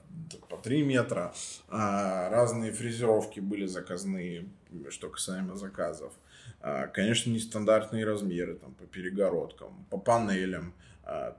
по 0.49 0.57
3 0.57 0.83
метра. 0.83 1.33
А, 1.69 2.29
разные 2.31 2.71
фрезеровки 2.71 3.39
были 3.39 3.67
заказные, 3.67 4.45
что 4.89 5.09
касаемо 5.09 5.55
заказов. 5.55 6.13
А, 6.61 6.87
конечно, 6.87 7.29
нестандартные 7.29 8.05
размеры 8.05 8.55
там, 8.55 8.73
по 8.73 8.85
перегородкам, 8.85 9.85
по 9.91 9.97
панелям 9.97 10.73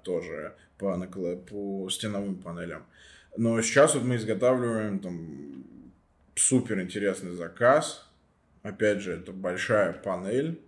тоже 0.03 0.55
по, 0.79 0.97
по 1.49 1.89
стеновым 1.91 2.37
панелям. 2.37 2.85
Но 3.37 3.61
сейчас 3.63 3.95
вот 3.95 4.05
мы 4.05 4.17
изготавливаем 4.17 5.01
там 5.01 5.65
супер 6.35 6.81
интересный 6.81 7.33
заказ. 7.33 8.09
Опять 8.63 9.01
же, 9.01 9.13
это 9.13 9.33
большая 9.33 9.93
панель, 9.93 10.61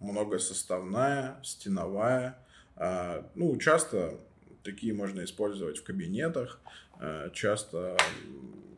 многосоставная, 0.00 1.40
стеновая. 1.42 2.38
А, 2.76 3.28
ну, 3.34 3.56
часто 3.58 4.18
такие 4.62 4.92
можно 4.92 5.24
использовать 5.24 5.78
в 5.78 5.84
кабинетах, 5.84 6.60
а, 6.98 7.30
часто 7.30 7.96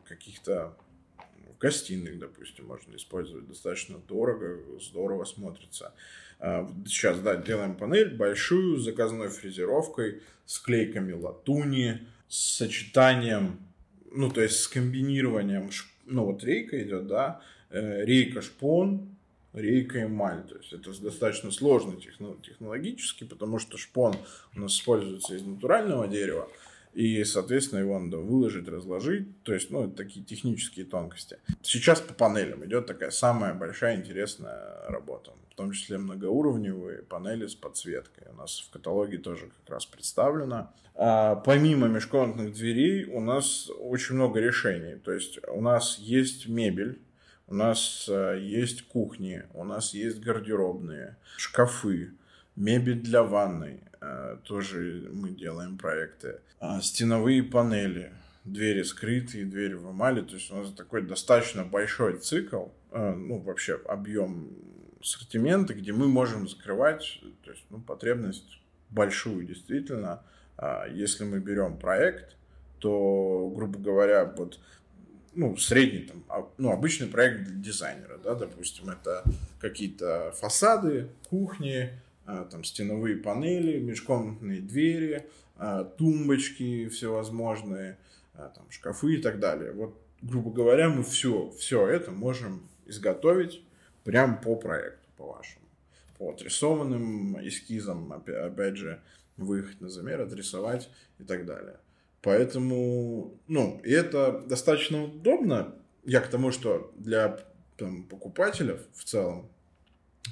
каких-то 0.07 0.75
в 1.53 1.57
гостиных, 1.57 2.19
допустим, 2.19 2.67
можно 2.67 2.95
использовать 2.95 3.47
достаточно 3.47 3.97
дорого, 4.07 4.59
здорово 4.79 5.25
смотрится. 5.25 5.93
А, 6.39 6.69
сейчас, 6.85 7.19
да, 7.19 7.35
делаем 7.35 7.75
панель 7.75 8.15
большую 8.15 8.77
с 8.77 8.83
заказной 8.83 9.29
фрезеровкой, 9.29 10.21
с 10.45 10.59
клейками 10.59 11.13
латуни, 11.13 11.99
с 12.27 12.57
сочетанием, 12.57 13.59
ну, 14.11 14.29
то 14.29 14.41
есть 14.41 14.59
с 14.59 14.67
комбинированием, 14.67 15.69
ну, 16.05 16.25
вот 16.25 16.43
рейка 16.43 16.81
идет, 16.81 17.07
да, 17.07 17.41
э, 17.69 18.03
рейка 18.05 18.41
шпон, 18.41 19.09
рейка 19.53 20.03
эмаль. 20.03 20.43
То 20.47 20.55
есть 20.57 20.73
это 20.73 20.99
достаточно 21.01 21.51
сложно 21.51 21.95
технологически, 22.41 23.23
потому 23.23 23.59
что 23.59 23.77
шпон 23.77 24.15
у 24.55 24.59
нас 24.59 24.73
используется 24.73 25.35
из 25.35 25.43
натурального 25.43 26.07
дерева, 26.07 26.49
и, 26.93 27.23
соответственно, 27.23 27.79
его 27.79 27.97
надо 27.97 28.17
выложить, 28.17 28.67
разложить. 28.67 29.43
То 29.43 29.53
есть, 29.53 29.71
ну, 29.71 29.89
такие 29.89 30.25
технические 30.25 30.85
тонкости. 30.85 31.37
Сейчас 31.61 32.01
по 32.01 32.13
панелям 32.13 32.65
идет 32.65 32.85
такая 32.85 33.11
самая 33.11 33.53
большая 33.53 33.95
интересная 33.95 34.87
работа. 34.87 35.31
В 35.51 35.55
том 35.55 35.71
числе 35.71 35.97
многоуровневые 35.97 37.03
панели 37.03 37.47
с 37.47 37.55
подсветкой. 37.55 38.27
У 38.31 38.35
нас 38.35 38.59
в 38.59 38.71
каталоге 38.71 39.17
тоже 39.19 39.51
как 39.61 39.69
раз 39.69 39.85
представлено. 39.85 40.73
А 40.95 41.35
помимо 41.35 41.87
межкомнатных 41.87 42.53
дверей 42.53 43.05
у 43.05 43.21
нас 43.21 43.69
очень 43.79 44.15
много 44.15 44.39
решений. 44.39 44.95
То 44.95 45.13
есть, 45.13 45.39
у 45.47 45.61
нас 45.61 45.97
есть 45.97 46.47
мебель, 46.47 46.99
у 47.47 47.53
нас 47.53 48.07
э, 48.09 48.39
есть 48.41 48.83
кухни, 48.83 49.43
у 49.53 49.63
нас 49.63 49.93
есть 49.93 50.19
гардеробные, 50.19 51.17
шкафы, 51.37 52.13
мебель 52.55 53.01
для 53.01 53.23
ванной, 53.23 53.81
э, 53.99 54.37
тоже 54.43 55.09
мы 55.13 55.29
делаем 55.29 55.77
проекты, 55.77 56.39
а, 56.59 56.81
стеновые 56.81 57.43
панели, 57.43 58.11
двери 58.45 58.83
скрытые, 58.83 59.45
двери 59.45 59.73
в 59.73 59.91
эмали, 59.91 60.21
то 60.21 60.35
есть 60.35 60.51
у 60.51 60.55
нас 60.55 60.71
такой 60.73 61.01
достаточно 61.03 61.63
большой 61.63 62.17
цикл, 62.17 62.65
э, 62.91 63.13
ну, 63.13 63.39
вообще 63.39 63.79
объем 63.87 64.49
ассортимента, 64.99 65.73
где 65.73 65.93
мы 65.93 66.07
можем 66.07 66.47
закрывать, 66.47 67.21
то 67.43 67.51
есть, 67.51 67.63
ну, 67.69 67.79
потребность 67.79 68.61
большую, 68.89 69.45
действительно. 69.45 70.23
А, 70.57 70.85
если 70.87 71.23
мы 71.23 71.39
берем 71.39 71.77
проект, 71.77 72.35
то, 72.79 73.51
грубо 73.55 73.79
говоря, 73.79 74.25
вот 74.25 74.59
ну, 75.33 75.55
средний, 75.55 76.01
там, 76.01 76.23
а, 76.27 76.47
ну, 76.57 76.71
обычный 76.71 77.07
проект 77.07 77.43
для 77.43 77.55
дизайнера, 77.55 78.17
да, 78.17 78.35
допустим, 78.35 78.89
это 78.89 79.23
какие-то 79.59 80.33
фасады, 80.33 81.07
кухни, 81.29 81.89
там 82.25 82.63
стеновые 82.63 83.17
панели, 83.17 83.79
межкомнатные 83.79 84.61
двери, 84.61 85.27
а, 85.63 85.83
тумбочки 85.83 86.87
всевозможные, 86.87 87.97
а, 88.33 88.49
там 88.49 88.65
шкафы 88.71 89.15
и 89.15 89.21
так 89.21 89.39
далее. 89.39 89.71
Вот, 89.73 89.95
грубо 90.21 90.51
говоря, 90.51 90.89
мы 90.89 91.03
все, 91.03 91.51
все 91.51 91.87
это 91.87 92.09
можем 92.11 92.67
изготовить 92.87 93.63
прямо 94.03 94.37
по 94.37 94.55
проекту, 94.55 95.07
по 95.17 95.25
вашему. 95.27 95.65
По 96.17 96.31
отрисованным 96.31 97.47
эскизам, 97.47 98.11
опять 98.11 98.77
же, 98.77 99.01
выехать 99.37 99.81
на 99.81 99.89
замер, 99.89 100.21
отрисовать 100.21 100.89
и 101.19 101.23
так 101.23 101.45
далее. 101.45 101.77
Поэтому, 102.21 103.39
ну, 103.47 103.81
и 103.83 103.91
это 103.91 104.43
достаточно 104.47 105.03
удобно. 105.03 105.75
Я 106.03 106.21
к 106.21 106.27
тому, 106.27 106.51
что 106.51 106.91
для 106.95 107.39
там, 107.77 108.03
покупателей 108.03 108.77
в 108.95 109.03
целом, 109.03 109.47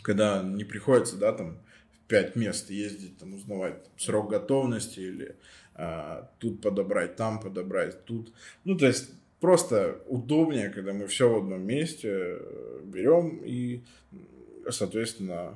когда 0.04 0.42
не 0.44 0.64
приходится, 0.64 1.18
да, 1.18 1.34
там, 1.34 1.60
пять 2.10 2.36
мест 2.36 2.70
ездить, 2.70 3.18
там, 3.18 3.36
узнавать 3.36 3.84
там, 3.84 3.94
срок 3.98 4.30
готовности 4.30 5.00
или 5.00 5.36
а, 5.76 6.30
тут 6.40 6.62
подобрать, 6.62 7.16
там 7.16 7.40
подобрать, 7.40 8.04
тут. 8.04 8.34
Ну, 8.66 8.76
то 8.76 8.88
есть, 8.88 9.12
просто 9.40 10.00
удобнее, 10.08 10.70
когда 10.70 10.92
мы 10.92 11.08
все 11.08 11.30
в 11.30 11.38
одном 11.38 11.62
месте 11.62 12.10
э, 12.12 12.82
берем 12.84 13.42
и, 13.46 13.84
соответственно, 14.70 15.56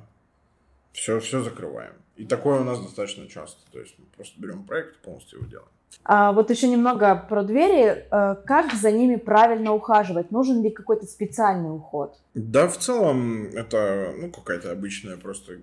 все, 0.92 1.20
все 1.20 1.42
закрываем. 1.42 1.92
И 2.16 2.24
такое 2.24 2.60
у 2.60 2.64
нас 2.64 2.80
достаточно 2.80 3.26
часто. 3.28 3.60
То 3.72 3.80
есть 3.80 3.96
мы 3.98 4.06
просто 4.16 4.40
берем 4.40 4.64
проект 4.64 4.96
и 4.96 5.04
полностью 5.04 5.40
его 5.40 5.48
делаем. 5.48 5.68
А 6.04 6.32
вот 6.32 6.50
еще 6.50 6.68
немного 6.68 7.14
про 7.28 7.42
двери. 7.42 8.06
Э, 8.10 8.36
как 8.46 8.72
за 8.74 8.92
ними 8.92 9.16
правильно 9.16 9.72
ухаживать? 9.72 10.30
Нужен 10.30 10.62
ли 10.62 10.70
какой-то 10.70 11.06
специальный 11.06 11.74
уход? 11.74 12.16
Да, 12.34 12.68
в 12.68 12.78
целом 12.78 13.46
это 13.48 14.14
ну, 14.16 14.30
какая-то 14.30 14.70
обычная 14.70 15.16
просто... 15.16 15.58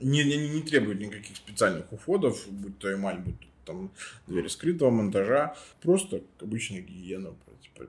Не, 0.00 0.24
не, 0.24 0.48
не 0.48 0.62
требует 0.62 1.00
никаких 1.00 1.36
специальных 1.36 1.92
уходов, 1.92 2.46
будь 2.48 2.78
то 2.78 2.92
эмаль, 2.92 3.18
будь 3.18 3.38
то 3.40 3.46
там 3.64 3.90
двери 4.26 4.48
скрытого 4.48 4.90
монтажа. 4.90 5.56
Просто 5.80 6.22
обычная 6.40 6.80
гигиена, 6.80 7.34
типа, 7.62 7.86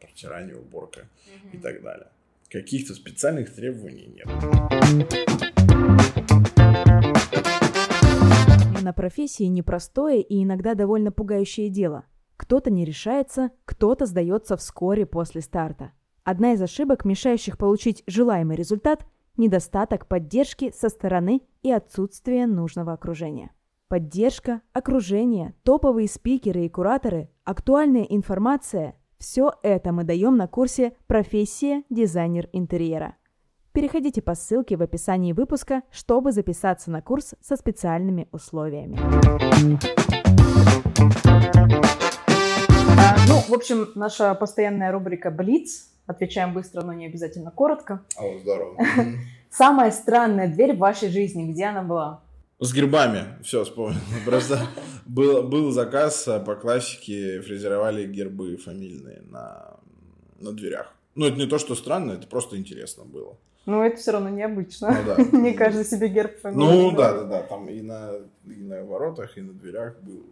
протирание, 0.00 0.56
уборка 0.56 1.08
и 1.52 1.58
так 1.58 1.82
далее. 1.82 2.08
Каких-то 2.50 2.94
специальных 2.94 3.54
требований 3.54 4.06
нет. 4.06 4.26
на 8.82 8.92
профессии 8.92 9.44
непростое 9.44 10.20
и 10.20 10.42
иногда 10.42 10.74
довольно 10.74 11.12
пугающее 11.12 11.70
дело. 11.70 12.04
Кто-то 12.36 12.70
не 12.70 12.84
решается, 12.84 13.50
кто-то 13.64 14.06
сдается 14.06 14.56
вскоре 14.56 15.06
после 15.06 15.40
старта. 15.40 15.92
Одна 16.24 16.52
из 16.52 16.60
ошибок, 16.62 17.04
мешающих 17.04 17.56
получить 17.56 18.02
желаемый 18.06 18.56
результат– 18.56 19.06
недостаток 19.36 20.06
поддержки 20.06 20.72
со 20.76 20.88
стороны 20.88 21.42
и 21.62 21.70
отсутствие 21.70 22.46
нужного 22.46 22.92
окружения. 22.92 23.50
Поддержка, 23.88 24.62
окружение, 24.72 25.54
топовые 25.64 26.08
спикеры 26.08 26.64
и 26.64 26.68
кураторы, 26.68 27.28
актуальная 27.44 28.04
информация– 28.04 28.96
все 29.18 29.52
это 29.62 29.92
мы 29.92 30.02
даем 30.02 30.36
на 30.36 30.48
курсе 30.48 30.96
«Профессия 31.06 31.84
дизайнер 31.90 32.48
интерьера». 32.52 33.14
Переходите 33.72 34.20
по 34.20 34.34
ссылке 34.34 34.76
в 34.76 34.82
описании 34.82 35.32
выпуска, 35.32 35.82
чтобы 35.92 36.32
записаться 36.32 36.90
на 36.90 37.02
курс 37.02 37.34
со 37.40 37.56
специальными 37.56 38.28
условиями. 38.32 38.98
Ну, 43.28 43.36
в 43.48 43.52
общем, 43.54 43.88
наша 43.94 44.34
постоянная 44.34 44.90
рубрика 44.90 45.30
«Блиц». 45.30 45.91
Отвечаем 46.06 46.52
быстро, 46.52 46.82
но 46.82 46.92
не 46.92 47.06
обязательно 47.06 47.50
коротко. 47.50 48.02
О, 48.16 48.38
здорово. 48.38 48.76
Самая 49.50 49.90
странная 49.90 50.48
дверь 50.48 50.74
в 50.74 50.78
вашей 50.78 51.10
жизни, 51.10 51.52
где 51.52 51.66
она 51.66 51.82
была? 51.82 52.22
С 52.58 52.72
гербами, 52.72 53.24
все 53.42 53.64
вспомнил. 53.64 54.00
Просто 54.24 54.60
был, 55.06 55.42
был 55.42 55.70
заказ 55.70 56.26
а, 56.28 56.40
по 56.40 56.54
классике, 56.54 57.40
фрезеровали 57.40 58.06
гербы 58.06 58.56
фамильные 58.56 59.22
на, 59.30 59.76
на 60.40 60.52
дверях. 60.52 60.94
Ну, 61.14 61.26
это 61.26 61.36
не 61.36 61.46
то, 61.46 61.58
что 61.58 61.74
странно, 61.74 62.12
это 62.12 62.26
просто 62.26 62.56
интересно 62.56 63.04
было. 63.04 63.36
Ну, 63.66 63.82
это 63.82 63.96
все 63.96 64.12
равно 64.12 64.28
необычно. 64.28 64.90
Ну, 64.90 65.04
да. 65.04 65.22
не 65.38 65.52
каждый 65.52 65.84
себе 65.84 66.08
герб 66.08 66.38
фамилии. 66.40 66.58
Ну, 66.58 66.90
да, 66.92 67.12
да, 67.12 67.24
да. 67.24 67.42
Там 67.42 67.68
и 67.68 67.80
на, 67.80 68.12
и 68.46 68.62
на 68.62 68.82
воротах, 68.84 69.36
и 69.36 69.40
на 69.40 69.52
дверях 69.52 70.00
был 70.00 70.22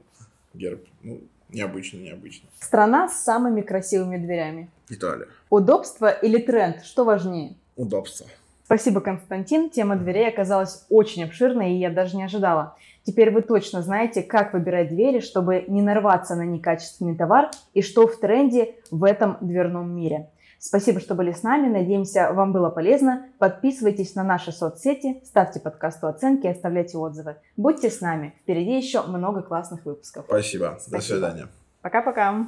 герб. 0.55 0.85
Ну, 1.03 1.21
необычно, 1.53 1.99
необычно. 1.99 2.49
Страна 2.59 3.09
с 3.09 3.23
самыми 3.23 3.61
красивыми 3.61 4.17
дверями. 4.17 4.69
Италия. 4.89 5.27
Удобство 5.49 6.11
или 6.11 6.39
тренд? 6.39 6.85
Что 6.85 7.05
важнее? 7.05 7.55
Удобство. 7.77 8.27
Спасибо, 8.65 9.01
Константин. 9.01 9.69
Тема 9.69 9.97
дверей 9.97 10.29
оказалась 10.29 10.85
очень 10.91 11.25
обширной, 11.25 11.73
и 11.73 11.79
я 11.79 11.91
даже 11.91 12.17
не 12.17 12.23
ожидала. 12.23 12.77
Теперь 13.03 13.33
вы 13.33 13.43
точно 13.43 13.83
знаете, 13.83 14.23
как 14.23 14.53
выбирать 14.53 14.91
двери, 14.91 15.21
чтобы 15.21 15.65
не 15.67 15.83
нарваться 15.83 16.37
на 16.37 16.43
некачественный 16.43 17.17
товар 17.17 17.51
и 17.75 17.83
что 17.83 18.07
в 18.07 18.21
тренде 18.21 18.75
в 18.91 19.05
этом 19.05 19.39
дверном 19.41 19.91
мире. 19.91 20.29
Спасибо, 20.61 21.01
что 21.01 21.15
были 21.15 21.33
с 21.33 21.43
нами. 21.43 21.69
Надеемся, 21.69 22.33
вам 22.33 22.53
было 22.53 22.69
полезно. 22.69 23.27
Подписывайтесь 23.39 24.15
на 24.15 24.23
наши 24.23 24.53
соцсети, 24.53 25.23
ставьте 25.25 25.59
подкасту 25.59 26.07
оценки, 26.07 26.47
оставляйте 26.47 26.99
отзывы. 26.99 27.37
Будьте 27.57 27.91
с 27.91 28.01
нами. 28.03 28.35
Впереди 28.43 28.77
еще 28.77 29.03
много 29.03 29.43
классных 29.43 29.87
выпусков. 29.87 30.27
Спасибо. 30.29 30.77
Спасибо. 30.79 30.99
До 30.99 31.03
свидания. 31.03 31.49
Пока-пока. 31.81 32.47